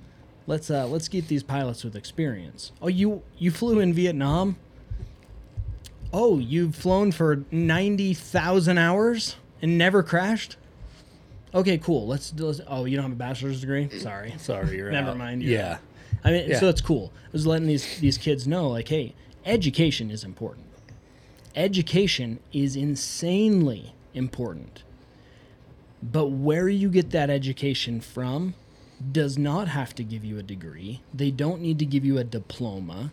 [0.47, 2.73] let's uh, let's get these pilots with experience.
[2.83, 4.57] Oh, you you flew in Vietnam?
[6.13, 10.59] Oh, you've flown for ninety thousand hours and never crashed?
[11.55, 12.07] Okay, cool.
[12.07, 12.61] Let's, let's.
[12.69, 13.89] Oh, you don't have a bachelor's degree?
[13.99, 14.35] Sorry.
[14.39, 15.17] sorry you're Never out.
[15.17, 15.79] mind, you're yeah
[16.23, 16.61] I mean, Yeah.
[16.61, 17.13] so it's cool.
[17.25, 19.15] I was letting these these kids know, like, hey,
[19.47, 20.67] education is important.
[21.55, 24.83] Education is insanely important.
[26.13, 28.55] But where you get that education from
[29.13, 31.03] does not have to give you a degree.
[31.13, 33.13] They don't need to give you a diploma.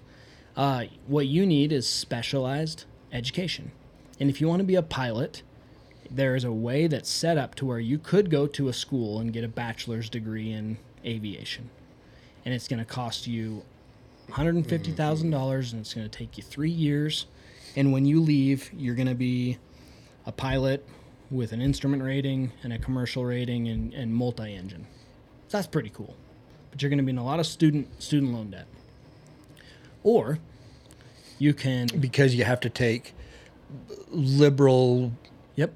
[0.55, 3.71] Uh, what you need is specialized education.
[4.19, 5.41] And if you want to be a pilot,
[6.09, 9.19] there is a way that's set up to where you could go to a school
[9.19, 11.69] and get a bachelor's degree in aviation
[12.45, 13.63] and it's going to cost you
[14.29, 17.25] $150,000 and it's going to take you three years.
[17.75, 19.57] And when you leave, you're going to be
[20.25, 20.85] a pilot
[21.31, 24.87] with an instrument rating and a commercial rating and, and multi engine.
[25.47, 26.15] So that's pretty cool.
[26.71, 28.67] But you're going to be in a lot of student student loan debt.
[30.03, 30.39] Or
[31.39, 33.13] you can, because you have to take
[34.09, 35.11] liberal
[35.55, 35.73] yep,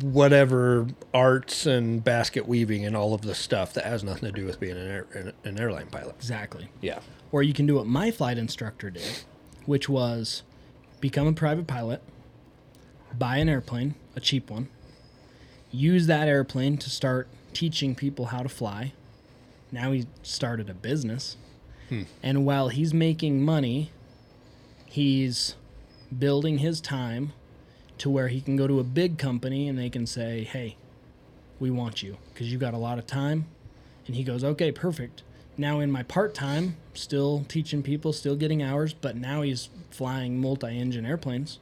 [0.00, 4.44] whatever arts and basket weaving and all of the stuff that has nothing to do
[4.46, 6.68] with being an, air, an, an airline pilot exactly.
[6.80, 6.98] yeah
[7.32, 9.22] Or you can do what my flight instructor did,
[9.64, 10.42] which was
[11.00, 12.02] become a private pilot,
[13.18, 14.68] buy an airplane, a cheap one,
[15.70, 18.92] use that airplane to start teaching people how to fly.
[19.70, 21.36] Now he started a business.
[21.88, 22.02] Hmm.
[22.22, 23.92] And while he's making money,
[24.86, 25.54] he's
[26.16, 27.32] building his time
[27.98, 30.76] to where he can go to a big company and they can say, hey,
[31.58, 33.46] we want you because you got a lot of time.
[34.06, 35.22] And he goes, okay, perfect.
[35.58, 40.40] now in my part time, still teaching people, still getting hours, but now he's flying
[40.40, 41.58] multi engine airplanes.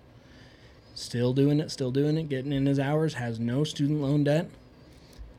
[0.95, 4.49] Still doing it, still doing it, getting in his hours, has no student loan debt.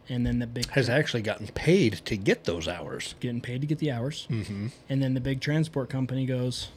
[0.07, 3.15] And then the big Has actually gotten paid to get those hours.
[3.19, 4.27] getting paid to get the hours.
[4.29, 4.67] Mm-hmm.
[4.89, 6.69] And then the big transport company goes,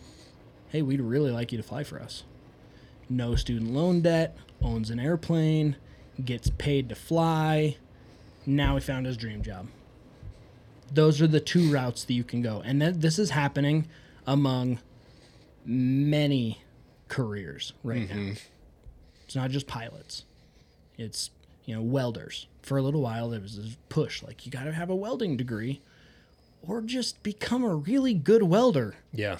[0.70, 2.24] Hey, we'd really like you to fly for us.
[3.08, 5.76] No student loan debt, owns an airplane,
[6.24, 7.76] gets paid to fly.
[8.46, 9.66] Now he found his dream job.
[10.92, 12.62] Those are the two routes that you can go.
[12.64, 13.88] And that this is happening
[14.26, 14.78] among
[15.64, 16.62] many
[17.08, 18.32] careers right now.
[19.28, 20.24] It's not just pilots.
[20.96, 21.28] It's,
[21.66, 22.46] you know, welders.
[22.62, 25.36] For a little while there was this push like you got to have a welding
[25.36, 25.82] degree
[26.62, 28.94] or just become a really good welder.
[29.12, 29.36] Yeah.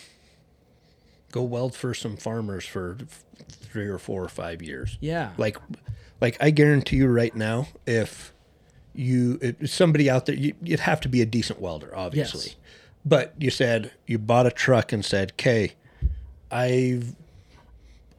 [1.33, 2.99] Go weld for some farmers for
[3.49, 4.99] three or four or five years.
[5.01, 5.31] Yeah.
[5.39, 5.57] Like,
[6.21, 8.35] like I guarantee you right now, if
[8.95, 12.49] you if somebody out there, you, you'd have to be a decent welder, obviously.
[12.49, 12.57] Yes.
[13.07, 15.73] But you said you bought a truck and said, "Okay,
[16.51, 17.15] I've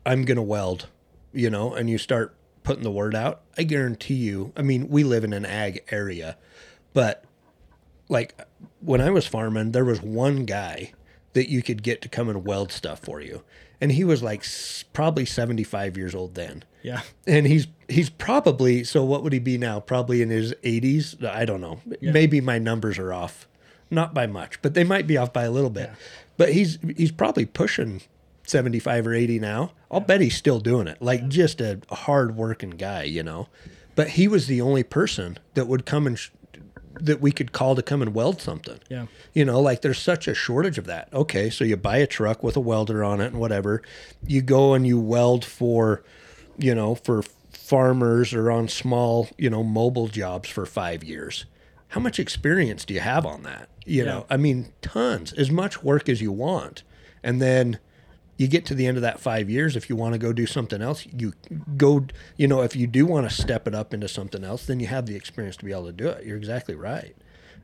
[0.04, 0.88] I'm gonna weld,"
[1.34, 3.42] you know, and you start putting the word out.
[3.58, 4.52] I guarantee you.
[4.58, 6.38] I mean, we live in an ag area,
[6.94, 7.24] but
[8.10, 8.40] like
[8.82, 10.94] when I was farming, there was one guy
[11.34, 13.44] that you could get to come and weld stuff for you,
[13.80, 17.02] and he was like s- probably seventy five years old then Yeah.
[17.28, 21.44] and he's he's probably so what would he be now probably in his 80s i
[21.46, 23.48] don't know maybe my numbers are off
[23.90, 25.96] not by much but they might be off by a little bit Yeah.
[26.38, 28.02] but he's he's probably pushing
[28.50, 32.72] 75 or 80 now i'll bet he's still doing it like just a hard working
[32.72, 33.48] guy you know
[33.96, 36.30] but he was the only person that would come and sh-
[37.02, 39.06] that we could call to come and weld something Yeah.
[39.34, 41.08] you know, like there's such a shortage of that.
[41.14, 43.82] Okay, so you buy a truck with a welder on it and whatever.
[44.26, 46.04] You go and you weld for,
[46.58, 47.24] you know, for
[47.54, 51.46] farmers or on small, you know, mobile jobs for five years.
[51.90, 53.70] How much experience do you have on that?
[53.86, 56.84] You know, I mean, tons, as much work as you want.
[57.24, 57.80] And then
[58.40, 59.76] you get to the end of that five years.
[59.76, 61.34] If you want to go do something else, you
[61.76, 62.06] go,
[62.38, 64.88] you know, if you do want to step it up into something else, then you
[64.88, 66.26] have the experience to be able to do it.
[66.26, 67.18] You're exactly right.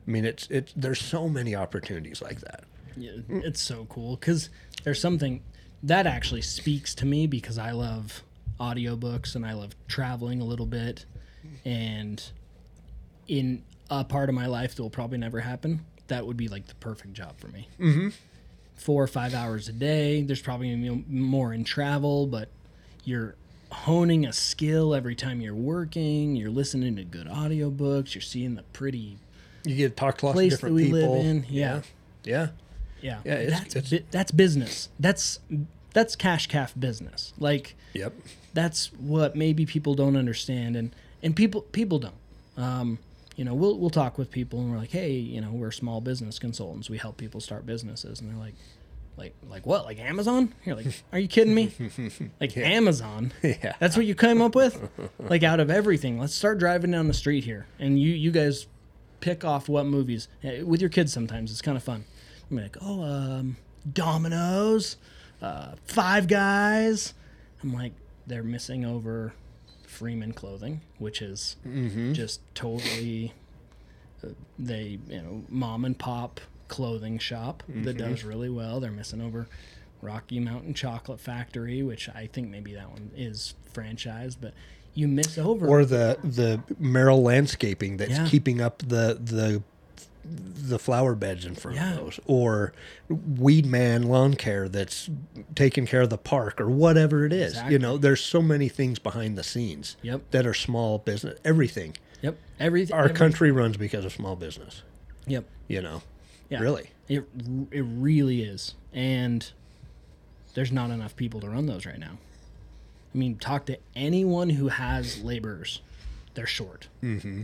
[0.06, 2.64] I mean, it's it's there's so many opportunities like that.
[2.94, 4.50] Yeah, it's so cool because
[4.84, 5.42] there's something
[5.82, 8.22] that actually speaks to me because I love
[8.60, 11.06] audiobooks and I love traveling a little bit.
[11.64, 12.22] And
[13.28, 16.66] in a part of my life that will probably never happen, that would be like
[16.66, 17.68] the perfect job for me.
[17.80, 18.08] Mm-hmm.
[18.76, 20.22] Four or five hours a day.
[20.22, 20.74] There's probably
[21.08, 22.48] more in travel, but
[23.04, 23.34] you're
[23.72, 26.36] honing a skill every time you're working.
[26.36, 28.14] You're listening to good audiobooks.
[28.14, 29.18] You're seeing the pretty
[29.64, 31.16] You get to talk to lots of different we people.
[31.16, 31.46] live in.
[31.48, 31.82] Yeah.
[32.24, 32.48] yeah,
[33.00, 34.88] Yeah, Yeah, it's- that's it's- bu- that's business.
[35.00, 35.40] That's
[35.92, 37.32] that's cash calf business.
[37.38, 38.12] Like yep.
[38.54, 42.14] that's what maybe people don't understand, and and people people don't.
[42.58, 42.98] Um,
[43.36, 46.00] you know, we'll we'll talk with people, and we're like, hey, you know, we're small
[46.00, 46.90] business consultants.
[46.90, 48.54] We help people start businesses, and they're like.
[49.18, 49.86] Like, like what?
[49.86, 50.52] Like Amazon?
[50.66, 51.72] You're like, are you kidding me?
[52.38, 53.32] Like Amazon?
[53.42, 53.72] Yeah.
[53.80, 54.90] That's what you came up with?
[55.18, 58.66] Like out of everything, let's start driving down the street here, and you you guys
[59.20, 61.14] pick off what movies Eh, with your kids.
[61.14, 62.04] Sometimes it's kind of fun.
[62.50, 63.56] I'm like, oh, um,
[63.90, 64.98] Domino's,
[65.40, 67.14] uh, Five Guys.
[67.62, 67.92] I'm like,
[68.26, 69.32] they're missing over
[69.96, 71.56] Freeman clothing, which is
[72.12, 73.32] just totally
[74.24, 74.28] uh,
[74.58, 78.80] they you know mom and pop clothing shop that does really well.
[78.80, 79.46] They're missing over
[80.02, 84.52] Rocky Mountain Chocolate Factory, which I think maybe that one is franchised, but
[84.94, 88.26] you miss over Or the the Merrill landscaping that's Yeah.
[88.28, 89.62] keeping up the the
[90.28, 91.92] the flower beds in front Yeah.
[91.92, 92.72] of those, or
[93.08, 95.08] Weed Man Lawn Care that's
[95.54, 97.52] taking care of the park, or whatever it is.
[97.52, 97.72] Exactly.
[97.74, 100.22] You know, there's so many things behind the scenes Yep.
[100.32, 101.38] that are small business.
[101.44, 101.96] Everything.
[102.22, 102.36] Yep.
[102.58, 102.96] Everything.
[102.96, 104.82] Our country runs because of small business.
[105.26, 105.44] Yep.
[105.68, 106.02] You know,
[106.48, 106.60] Yeah.
[106.60, 106.90] really.
[107.08, 107.24] It
[107.70, 109.48] it really is, and
[110.54, 112.18] there's not enough people to run those right now.
[113.14, 115.80] I mean, talk to anyone who has laborers;
[116.34, 116.88] they're short.
[117.04, 117.42] Mm-hmm.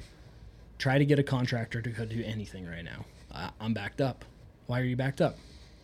[0.83, 3.05] Try to get a contractor to go do anything right now.
[3.33, 4.25] I, I'm backed up.
[4.67, 5.39] Why are you backed up?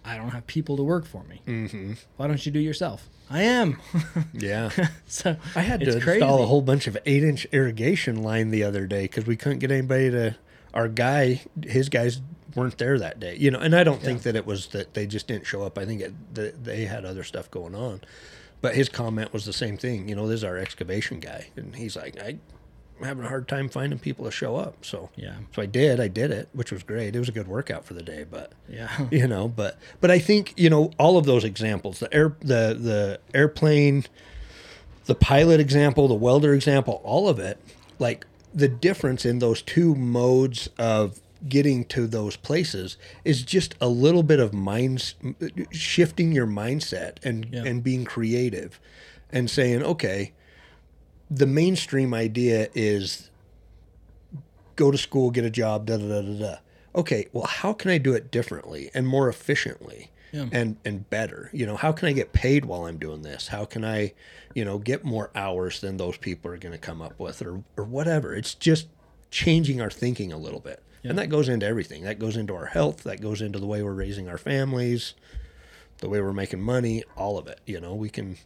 [0.05, 1.41] I don't have people to work for me.
[1.47, 1.93] Mm-hmm.
[2.17, 3.09] Why don't you do it yourself?
[3.31, 3.81] I am.
[4.33, 4.71] Yeah.
[5.07, 6.19] so I had to crazy.
[6.21, 9.61] install a whole bunch of eight inch irrigation line the other day because we couldn't
[9.61, 10.37] get anybody to.
[10.75, 12.21] Our guy, his guys
[12.57, 13.61] weren't there that day, you know.
[13.61, 15.79] And I don't think that it was that they just didn't show up.
[15.79, 18.01] I think it, that they had other stuff going on.
[18.63, 20.09] But his comment was the same thing.
[20.09, 22.41] You know, this is our excavation guy, and he's like, I, I'm
[23.03, 24.85] having a hard time finding people to show up.
[24.85, 25.35] So Yeah.
[25.55, 26.01] so I did.
[26.01, 27.15] I did it, which was great.
[27.15, 28.89] It was a good workout for the day, but Yeah.
[29.11, 32.77] you know but but i think you know all of those examples the air the
[32.79, 34.05] the airplane
[35.07, 37.59] the pilot example the welder example all of it
[37.99, 43.89] like the difference in those two modes of getting to those places is just a
[43.89, 45.15] little bit of mind
[45.71, 47.65] shifting your mindset and Yeah.
[47.65, 48.81] and being creative
[49.33, 50.33] and saying okay
[51.31, 53.31] the mainstream idea is
[54.77, 56.55] go to school get a job da da da da da.
[56.95, 60.47] Okay well how can i do it differently and more efficiently Yeah.
[60.53, 61.51] and and better?
[61.53, 63.49] You know how can i get paid while i'm doing this?
[63.49, 64.13] How can i
[64.55, 67.63] you know get more hours than those people are going to come up with or
[67.77, 68.35] or whatever?
[68.35, 68.89] It's just
[69.31, 70.83] changing our thinking a little bit.
[71.05, 72.03] And that goes into everything.
[72.05, 73.05] That goes into our health.
[73.05, 75.15] That goes into the way we're raising our families
[76.01, 77.61] the way we're making money all of it.
[77.67, 78.37] You know we can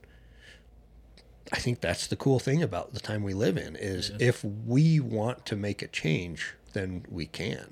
[1.52, 5.00] i think that's the cool thing about the time we live in is if we
[5.00, 7.66] want to make a change then we can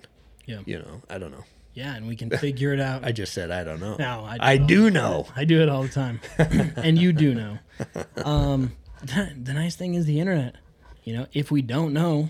[0.46, 0.60] Yeah.
[0.66, 1.44] you know i don't know
[1.74, 3.04] Yeah, and we can figure it out.
[3.04, 4.66] i just said i don't know No, I I don't.
[4.66, 7.58] do know I do it all the time, and you do know.
[8.24, 10.56] Um, the nice thing is the internet.
[11.04, 12.28] You know, if we don't know,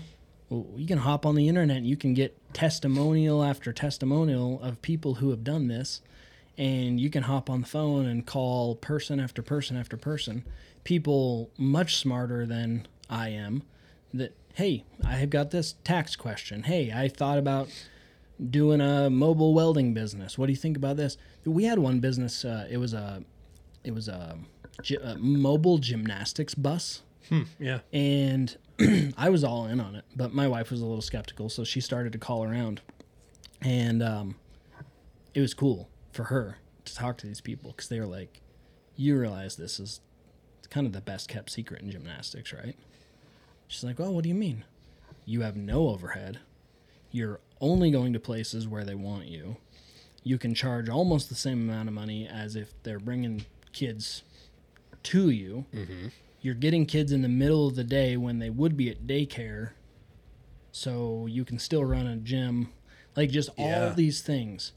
[0.49, 4.81] well, you can hop on the internet and you can get testimonial after testimonial of
[4.81, 5.99] people who have done this,
[6.57, 10.45] and you can hop on the phone and call person after person after person,
[10.83, 13.63] people much smarter than I am.
[14.13, 16.63] That hey, I have got this tax question.
[16.63, 17.69] Hey, I thought about
[18.49, 20.37] doing a mobile welding business.
[20.37, 21.17] What do you think about this?
[21.45, 22.43] We had one business.
[22.43, 23.23] Uh, it was a,
[23.83, 24.37] it was a,
[25.03, 27.01] a mobile gymnastics bus,
[27.59, 28.57] yeah and
[29.17, 30.05] I was all in on it.
[30.15, 32.81] But my wife was a little skeptical, so she started to call around,
[33.61, 34.35] and um,
[35.33, 38.41] it was cool for her to talk to these people because they were like,
[38.95, 40.01] "You realize this is
[40.71, 42.75] kind of the best kept secret in gymnastics, right?"
[43.67, 44.65] She's like, well, what do you mean?
[45.25, 46.39] You have no overhead.
[47.09, 49.55] You're only going to places where they want you.
[50.23, 54.23] You can charge almost the same amount of money as if they're bringing kids
[55.03, 55.65] to you.
[56.41, 59.69] You're getting kids in the middle of the day when they would be at daycare,
[60.73, 62.73] so you can still run a gym.
[63.15, 64.73] Like just all these things.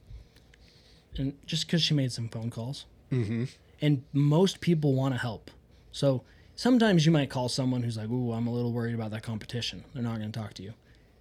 [1.17, 2.87] And just because she made some phone calls.
[3.11, 3.45] Mm-hmm.
[3.81, 5.51] And most people want to help.
[5.95, 6.23] So
[6.57, 9.85] sometimes you might call someone who's like, "Ooh, I'm a little worried about that competition."
[9.95, 10.75] They're not going to talk to you.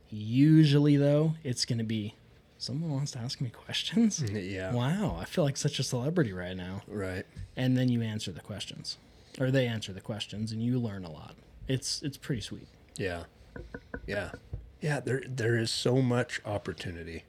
[0.09, 2.15] Usually, though, it's going to be
[2.57, 4.19] someone wants to ask me questions.
[4.31, 6.81] yeah Wow, I feel like such a celebrity right now.
[6.87, 8.97] right And then you answer the questions,
[9.39, 11.35] or they answer the questions, and you learn a lot.
[11.67, 12.67] It's it's pretty sweet.
[12.97, 13.25] Yeah.
[14.07, 14.31] Yeah.
[14.81, 17.25] Yeah, there there is so much opportunity.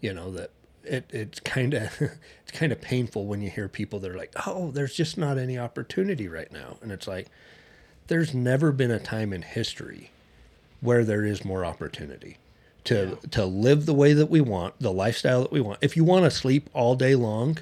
[0.00, 0.50] You know, that
[0.84, 4.32] it it's kind of it's kind of painful when you hear people that are like,
[4.46, 7.28] "Oh, there's just not any opportunity right now." And it's like
[8.08, 10.10] there's never been a time in history
[10.80, 12.36] where there is more opportunity
[12.84, 15.78] to to live the way that we want, the lifestyle that we want.
[15.82, 17.58] If you want to sleep all day long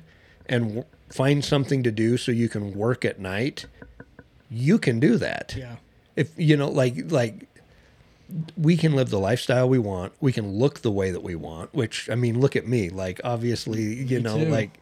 [0.47, 3.67] and w- find something to do so you can work at night,
[4.51, 5.77] you can do that Yeah.
[6.17, 7.47] if you know like like
[8.57, 11.73] we can live the lifestyle we want we can look the way that we want
[11.75, 14.51] which i mean look at me like obviously you know too.
[14.51, 14.79] like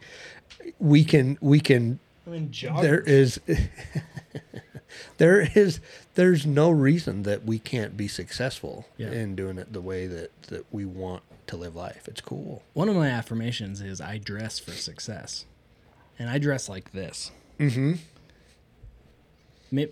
[0.79, 3.39] we can we can I mean, there is
[5.17, 5.79] there is
[6.15, 9.11] there's no reason that we can't be successful Yeah.
[9.11, 12.89] in doing it the way that that we want to live life it's cool One
[12.89, 15.45] of my affirmations is I dress for success,
[16.19, 17.31] and I dress like this.
[17.59, 17.93] Mm-hmm.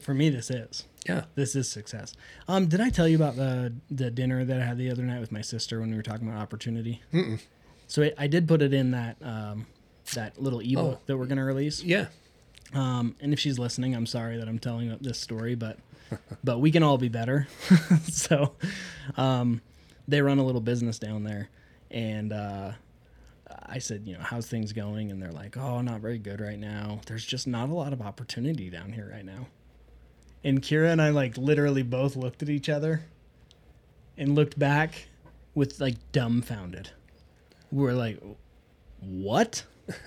[0.02, 2.14] For me, this is yeah this is success.
[2.48, 5.20] Um, did I tell you about the the dinner that I had the other night
[5.20, 7.02] with my sister when we were talking about opportunity?
[7.14, 7.40] Mm-mm.
[7.88, 9.66] So it, I did put it in that um,
[10.14, 11.00] that little ebook Oh.
[11.06, 11.84] that we're gonna release.
[11.84, 12.08] yeah
[12.74, 15.78] Um, and if she's listening, I'm sorry that I'm telling this story, but
[16.44, 17.48] but we can all be better.
[18.12, 18.54] so,
[19.18, 19.62] um,
[20.08, 21.50] they run a little business down there,
[21.92, 22.72] and uh,
[23.66, 25.12] I said, you know, how's things going?
[25.12, 27.02] And they're like, oh, not very good right now.
[27.08, 29.48] There's just not a lot of opportunity down here right now.
[30.44, 33.04] And Kira and I like literally both looked at each other
[34.18, 35.08] and looked back
[35.56, 36.92] with like dumbfounded.
[37.72, 38.22] We were like,
[39.00, 39.64] what?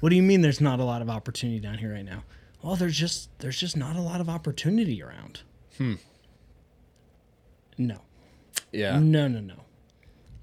[0.00, 2.22] What do you mean there's not a lot of opportunity down here right now?
[2.62, 5.40] Well, there's just there's just not a lot of opportunity around.
[5.78, 5.94] Hmm.
[7.78, 8.00] No.
[8.72, 9.64] yeah No, no, no.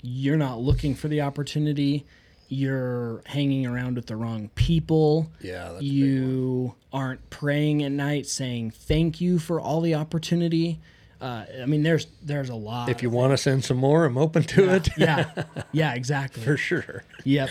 [0.01, 2.05] You're not looking for the opportunity.
[2.53, 5.29] You're hanging around with the wrong people.
[5.41, 5.89] yeah that's a big one.
[5.89, 10.79] you aren't praying at night saying thank you for all the opportunity.
[11.21, 12.89] Uh, I mean, there's there's a lot.
[12.89, 15.31] if you want to send some more i'm open to it yeah,
[15.71, 16.43] yeah, exactly.
[16.43, 17.49] for sure Yep.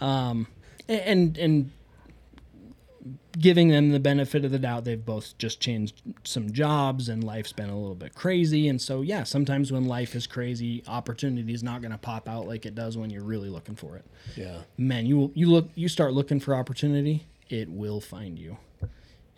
[0.00, 0.46] Um,
[0.88, 1.70] and and
[3.38, 7.52] giving them the benefit of the doubt, they've both just changed some jobs and life's
[7.52, 8.68] been a little bit crazy.
[8.68, 12.46] And so, yeah, sometimes when life is crazy, opportunity is not going to pop out
[12.46, 14.04] like it does when you're really looking for it.
[14.36, 18.56] yeah Man, you you look you start looking for opportunity, it will find you.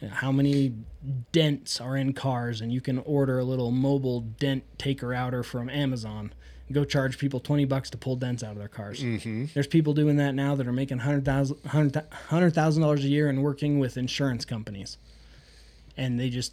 [0.00, 0.74] You know, how many
[1.32, 5.70] dents are in cars, and you can order a little mobile dent taker outer from
[5.70, 6.32] Amazon.
[6.72, 9.02] Go charge people twenty bucks to pull dents out of their cars.
[9.02, 9.46] Mm-hmm.
[9.52, 13.28] There's people doing that now that are making hundred thousand hundred thousand dollars a year
[13.28, 14.96] and working with insurance companies,
[15.96, 16.52] and they just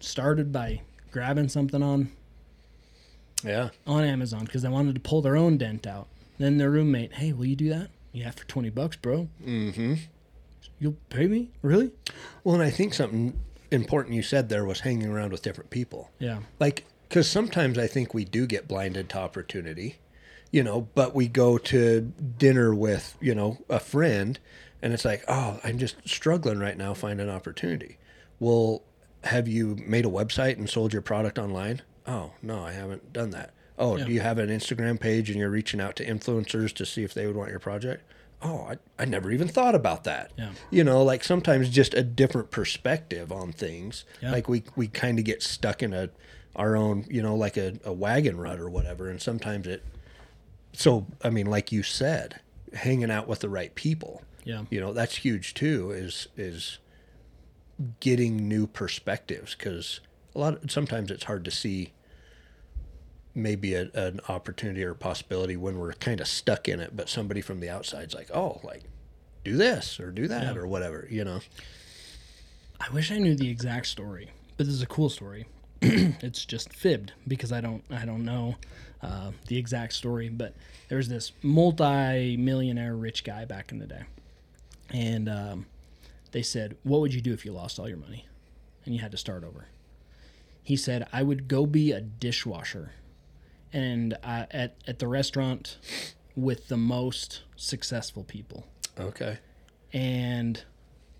[0.00, 0.80] started by
[1.12, 2.10] grabbing something on
[3.44, 3.70] Yeah.
[3.86, 6.08] on Amazon because they wanted to pull their own dent out.
[6.38, 7.88] Then their roommate, hey, will you do that?
[8.12, 9.28] Yeah, for twenty bucks, bro.
[9.46, 9.94] Mm-hmm.
[10.80, 11.92] You'll pay me, really?
[12.42, 13.38] Well, and I think something
[13.70, 16.10] important you said there was hanging around with different people.
[16.18, 19.96] Yeah, Like, because sometimes I think we do get blinded to opportunity,
[20.50, 22.00] you know, but we go to
[22.38, 24.38] dinner with, you know, a friend
[24.80, 27.98] and it's like, oh, I'm just struggling right now finding opportunity.
[28.40, 28.82] Well,
[29.24, 31.82] have you made a website and sold your product online?
[32.06, 33.52] Oh, no, I haven't done that.
[33.78, 34.04] Oh, Yeah.
[34.06, 37.12] do you have an Instagram page and you're reaching out to influencers to see if
[37.12, 38.04] they would want your project?
[38.40, 40.30] Oh, I, I never even thought about that.
[40.38, 40.52] Yeah.
[40.70, 44.06] You know, like sometimes just a different perspective on things.
[44.22, 44.32] Yeah.
[44.32, 46.08] Like we, we kind of get stuck in a
[46.56, 49.08] our own, you know, like a, a wagon rut or whatever.
[49.08, 49.82] And sometimes it,
[50.72, 52.40] so, I mean, like you said,
[52.74, 56.78] hanging out with the right people, yeah, you know, that's huge too, is, is
[58.00, 59.54] getting new perspectives.
[59.54, 60.00] Cause
[60.34, 61.92] a lot of, sometimes it's hard to see
[63.34, 67.40] maybe a, an opportunity or possibility when we're kind of stuck in it, but somebody
[67.40, 68.82] from the outside's like, oh, like
[69.44, 70.60] do this or do that Yeah.
[70.60, 71.40] or whatever, you know?
[72.80, 75.46] I wish I knew the exact story, but this is a cool story.
[76.22, 78.56] it's just fibbed because I don't I don't know
[79.02, 80.28] uh, the exact story.
[80.28, 80.54] But
[80.88, 84.02] there's this multi-millionaire rich guy back in the day,
[84.90, 85.66] and um,
[86.30, 88.26] they said, "What would you do if you lost all your money
[88.84, 89.66] and you had to start over?"
[90.62, 92.92] He said, "I would go be a dishwasher,
[93.72, 95.78] and uh, at at the restaurant
[96.36, 98.66] with the most successful people."
[99.00, 99.38] Okay.
[99.92, 100.64] and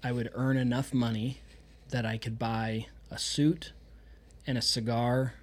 [0.04, 1.40] I would earn enough money
[1.88, 3.72] that I could buy a suit
[4.46, 5.34] and a cigar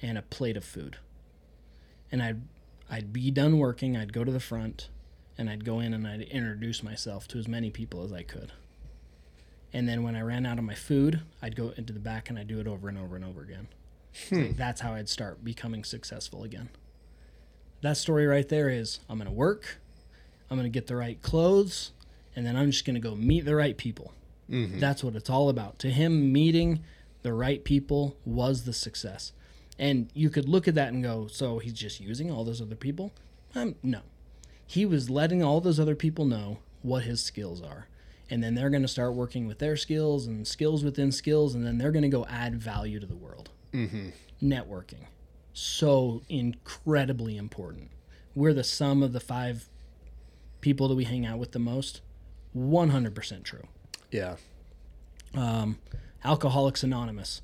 [0.00, 0.96] and a plate of food.
[2.10, 2.42] And I'd
[2.90, 4.88] I'd be done working, I'd go to the front
[5.36, 8.52] and I'd go in and I'd introduce myself to as many people as I could.
[9.72, 12.38] And then when I ran out of my food, I'd go into the back and
[12.38, 13.68] I'd do it over and over and over again.
[14.14, 14.56] It's like, hmm.
[14.56, 16.70] that's how I'd start becoming successful again.
[17.82, 19.78] That story right there is I'm going to work,
[20.50, 21.92] I'm going to get the right clothes,
[22.34, 24.12] and then I'm just going to go meet the right people.
[24.50, 24.78] Mm-hmm.
[24.78, 25.78] That's what it's all about.
[25.80, 26.82] To him, meeting
[27.28, 29.32] the right people was the success.
[29.78, 32.74] And you could look at that and go, so he's just using all those other
[32.74, 33.12] people?
[33.54, 34.00] Um, no.
[34.66, 37.88] He was letting all those other people know what his skills are.
[38.30, 41.66] And then they're going to start working with their skills and skills within skills, and
[41.66, 43.50] then they're going to go add value to the world.
[44.42, 45.04] Networking.
[45.52, 47.90] So incredibly important.
[48.34, 49.68] We're the sum of the five
[50.62, 52.00] people that we hang out with the most.
[52.56, 53.66] 100% true.
[54.10, 54.36] Yeah.
[56.24, 57.42] Alcoholics Anonymous.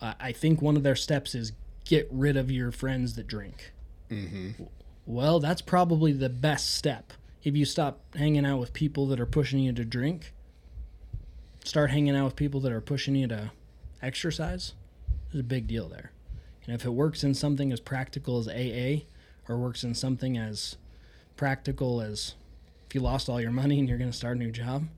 [0.00, 1.52] Uh, I think one of their steps is
[1.84, 3.72] get rid of your friends that drink.
[4.10, 4.64] Mm-hmm.
[5.06, 7.12] Well, that's probably the best step.
[7.42, 10.32] If you stop hanging out with people that are pushing you to drink,
[11.64, 13.52] start hanging out with people that are pushing you to
[14.02, 14.74] exercise,
[15.30, 16.10] there's a big deal there.
[16.66, 19.06] And if it works in something as practical as AA,
[19.48, 20.76] or works in something as
[21.36, 22.34] practical as
[22.88, 24.88] if you lost all your money and you're going to start a new job,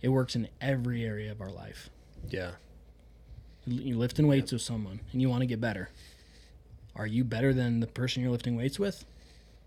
[0.00, 1.90] it works in every area of our life.
[2.28, 2.52] Yeah.
[3.66, 5.90] You're lifting weights with someone and you want to get better.
[6.94, 9.04] Are you better than the person you're lifting weights with?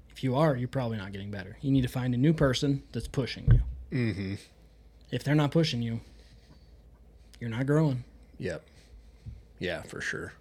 [0.09, 1.57] If you are, you're probably not getting better.
[1.61, 3.97] You need to find a new person that's pushing you.
[3.97, 4.33] Mm-hmm.
[5.11, 6.01] If they're not pushing you,
[7.39, 8.03] you're not growing.
[8.37, 8.63] Yep.
[9.59, 10.33] Yeah, for sure.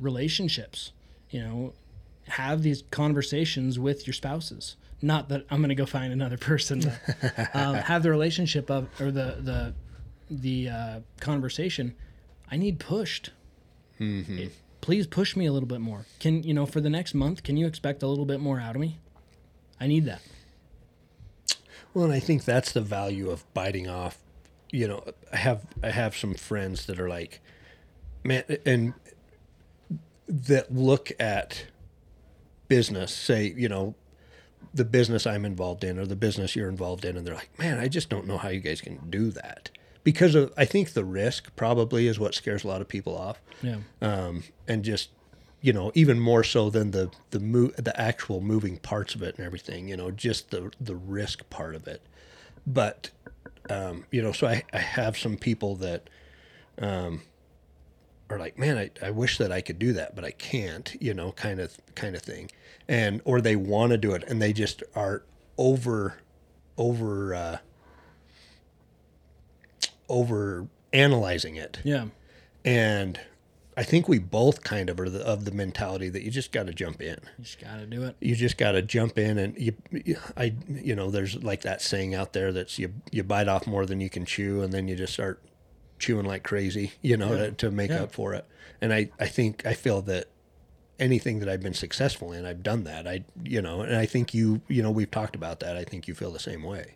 [0.00, 0.92] Relationships,
[1.30, 1.72] you know,
[2.28, 4.76] have these conversations with your spouses.
[5.02, 6.92] Not that I'm going to go find another person.
[7.20, 9.74] But, um, have the relationship of or the the
[10.30, 11.94] the uh, conversation.
[12.50, 13.30] I need pushed.
[14.00, 16.04] It- please push me a little bit more.
[16.20, 17.42] Can you know for the next month?
[17.42, 18.98] Can you expect a little bit more out of me?
[19.80, 20.20] I need that.
[21.94, 24.18] Well, and I think that's the value of biting off.
[24.70, 27.40] You know, I have I have some friends that are like,
[28.24, 28.94] man, and
[30.28, 31.66] that look at
[32.68, 33.94] business, say, you know,
[34.72, 37.78] the business I'm involved in or the business you're involved in, and they're like, man,
[37.78, 39.70] I just don't know how you guys can do that
[40.04, 43.40] because of I think the risk probably is what scares a lot of people off.
[43.62, 43.78] Yeah.
[44.02, 45.08] um, and just
[45.62, 49.36] you know even more so than the the mo- the actual moving parts of it
[49.38, 52.02] and everything you know just the the risk part of it
[52.66, 53.10] but
[53.70, 56.10] um, you know so I, I have some people that
[56.78, 57.22] um,
[58.28, 61.14] are like man I, I wish that I could do that but I can't you
[61.14, 62.50] know kind of kind of thing
[62.86, 65.22] and or they want to do it and they just are
[65.56, 66.18] over
[66.76, 67.58] over uh,
[70.08, 71.78] over analyzing it.
[71.84, 72.06] Yeah.
[72.64, 73.20] And
[73.76, 76.66] I think we both kind of are the, of the mentality that you just got
[76.66, 77.18] to jump in.
[77.38, 78.16] You just got to do it.
[78.20, 79.74] You just got to jump in, and you,
[80.36, 83.84] I, you know, there's like that saying out there that's you you bite off more
[83.84, 85.42] than you can chew, and then you just start
[85.98, 88.04] chewing like crazy, you know, to, to make Yeah.
[88.04, 88.44] up for it.
[88.80, 90.26] And I, I think I feel that
[91.00, 93.06] anything that I've been successful in, I've done that.
[93.08, 95.76] I, you know, and I think you, you know, we've talked about that.
[95.76, 96.94] I think you feel the same way,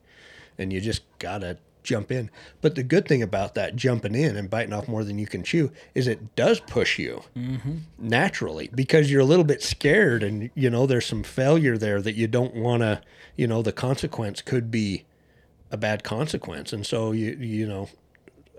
[0.57, 2.31] and you just gotta jump in.
[2.61, 5.43] But the good thing about that jumping in and biting off more than you can
[5.43, 7.79] chew is it does push you mm-hmm.
[7.99, 12.15] naturally because you're a little bit scared, and you know, there's some failure there that
[12.15, 13.01] you don't want to.
[13.37, 15.05] You know, the consequence could be
[15.71, 17.89] a bad consequence, and so you, you know,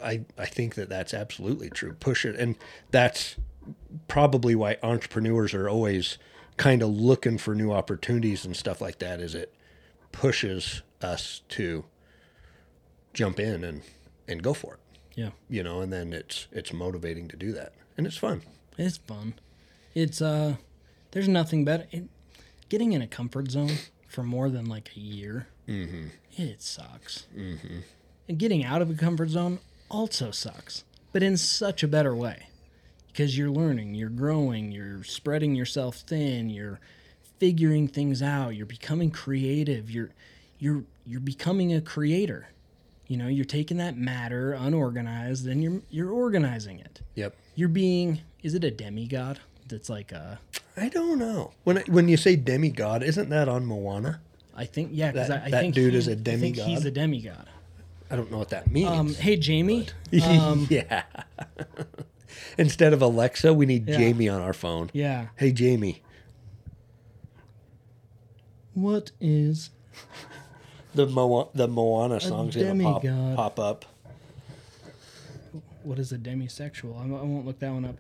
[0.04, 1.94] I, I think that that's absolutely true.
[1.94, 2.56] Push it, and
[2.92, 3.36] that's
[4.08, 6.18] probably why entrepreneurs are always
[6.58, 9.20] kind of looking for new opportunities and stuff like that.
[9.20, 9.54] Is it
[10.12, 11.86] pushes us to
[13.14, 13.82] jump in and
[14.28, 14.80] and go for it,
[15.16, 15.32] Yeah.
[15.50, 18.42] you know, and then it's it's motivating to do that, and it's fun.
[18.78, 19.34] It's fun.
[19.96, 20.56] It's uh,
[21.12, 21.88] there's nothing better.
[21.92, 22.06] It,
[22.70, 23.72] getting in a comfort zone
[24.08, 27.26] for more than like a year, it sucks.
[27.36, 27.80] Mm-hmm.
[28.28, 32.48] And getting out of a comfort zone also sucks, but in such a better way,
[33.08, 36.80] because you're learning, you're growing, you're spreading yourself thin, you're
[37.40, 40.12] figuring things out, you're becoming creative, you're
[40.60, 42.50] you're you're becoming a creator.
[43.10, 47.36] You know, you're taking that matter unorganized and you're you're organizing it Yep.
[47.56, 50.40] you're being is it a demigod that's like a
[50.78, 54.22] I don't know when I, when you say demigod, isn't that on Moana?
[54.56, 56.86] i think yeah because I, I that think dude he- is a I think he's
[56.86, 57.50] a demigod
[58.12, 58.90] I don't know what that means.
[58.90, 59.88] um hey jamie
[60.24, 61.04] um yeah.
[62.60, 63.98] Instead of Alexa, we need Yeah.
[63.98, 64.92] Jamie on our phone.
[64.94, 66.04] yeah Hey, Jamie.
[68.74, 69.72] what is
[71.00, 73.36] The Mo- the Moana song's gonna pop, demigod.
[73.38, 73.86] pop up.
[75.84, 76.98] what is a demisexual?
[77.00, 77.96] I, I won't look that one up.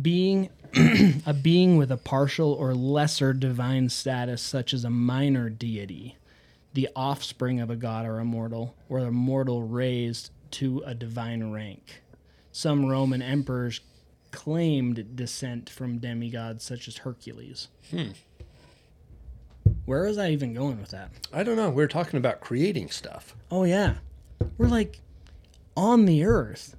[0.00, 0.50] Being
[1.26, 6.18] a being with a partial or lesser divine status such as a minor deity
[6.72, 11.50] the offspring of a god or a mortal or a mortal raised to a divine
[11.50, 12.02] rank.
[12.52, 13.80] Some roman emperors
[14.30, 18.10] claimed descent from demigods such as hercules hmm.
[19.86, 21.70] Where was i even going with that I don't know.
[21.70, 23.34] We are talking about creating stuff.
[23.50, 23.94] Oh yeah,
[24.58, 25.00] we're like
[25.76, 26.76] on the earth,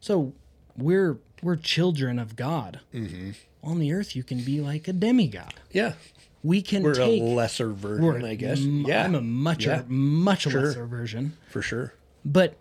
[0.00, 0.32] so
[0.76, 2.80] we're we're children of God.
[2.94, 3.30] Mm-hmm.
[3.62, 5.54] On the earth, you can be like a demigod.
[5.72, 5.94] Yeah.
[6.42, 7.20] We can We're take.
[7.20, 8.60] a lesser version, I guess.
[8.60, 9.04] m- yeah.
[9.04, 9.82] I'm a much Yeah.
[9.88, 10.62] much Sure.
[10.68, 11.92] lesser version, for sure.
[12.24, 12.56] but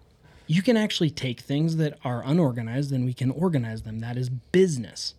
[0.47, 3.99] you can actually take things that are unorganized and we can organize them.
[3.99, 5.13] That is business,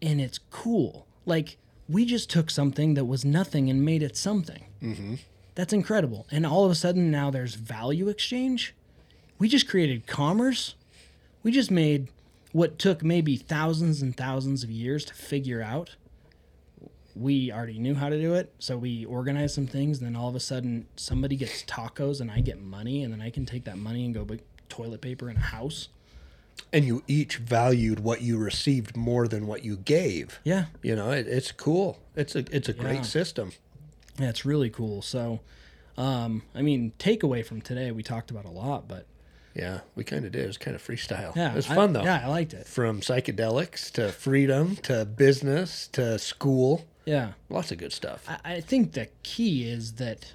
[0.00, 1.06] and it's cool.
[1.26, 1.58] Like
[1.92, 4.64] we just took something that was nothing and made it something.
[4.82, 5.14] Mm-hmm.
[5.54, 6.26] That's incredible.
[6.30, 8.74] And all of a sudden now there's value exchange.
[9.38, 10.74] We just created commerce.
[11.42, 12.08] We just made
[12.52, 15.96] what took maybe thousands and thousands of years to figure out.
[17.14, 19.98] We already knew how to do it, so we organized some things.
[19.98, 23.20] And then all of a sudden, somebody gets tacos, and I get money, and then
[23.20, 24.38] I can take that money and go buy
[24.70, 25.88] toilet paper and a house.
[26.72, 30.40] And you each valued what you received more than what you gave.
[30.44, 31.98] Yeah, You know, it, it's cool.
[32.16, 32.82] It's a it's a Yeah.
[32.82, 33.52] great system.
[34.18, 35.00] Yeah, it's really cool.
[35.02, 35.40] So,
[35.96, 39.06] um, I mean, takeaway from today, we talked about a lot, but
[39.54, 40.44] Yeah, we kind of did.
[40.44, 41.34] It was kind of freestyle.
[41.36, 42.04] yeah, it was I- fun though.
[42.04, 42.66] Yeah, I liked it.
[42.66, 48.24] From psychedelics to freedom to business to school, Yeah, lots of good stuff.
[48.28, 50.32] I, I think the key is that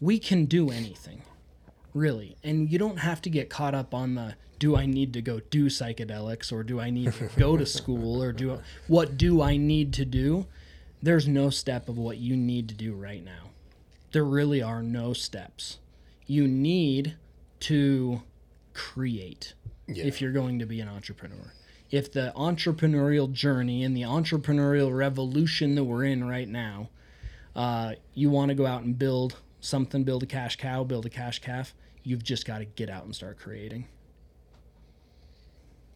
[0.00, 1.22] we can do anything,
[1.96, 5.22] really, and you don't have to get caught up on the do I need to
[5.22, 9.42] go do psychedelics or do I need to go to school or do what do
[9.42, 10.46] I need to do?
[11.02, 13.50] There's no step of what you need to do right now.
[14.12, 15.78] There really are no steps.
[16.26, 17.16] You need
[17.60, 18.22] to
[18.72, 19.54] create
[19.86, 20.04] Yeah.
[20.04, 21.52] if you're going to be an entrepreneur.
[21.90, 26.88] If the entrepreneurial journey and the entrepreneurial revolution that we're in right now,
[27.54, 31.10] uh, you want to go out and build something, build a cash cow, build a
[31.10, 31.74] cash calf,
[32.06, 33.86] you've just got to get out and start creating.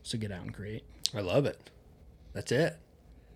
[0.02, 0.82] So get out and create.
[1.14, 1.70] I love it.
[2.32, 2.76] That's it.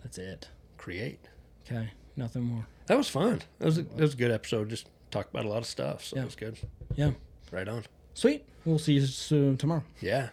[0.02, 0.48] That's it.
[0.76, 1.20] Create.
[1.66, 2.66] Okay, nothing more.
[2.86, 3.42] That was fun.
[3.58, 4.68] That was a, that was a good episode.
[4.70, 6.04] Just talked about a lot of stuff.
[6.04, 6.22] So Yeah.
[6.22, 6.58] it was good.
[6.96, 7.10] Yeah.
[7.50, 7.84] Right on.
[8.14, 8.44] Sweet.
[8.64, 9.84] We'll see you soon tomorrow.
[10.00, 10.30] Yeah.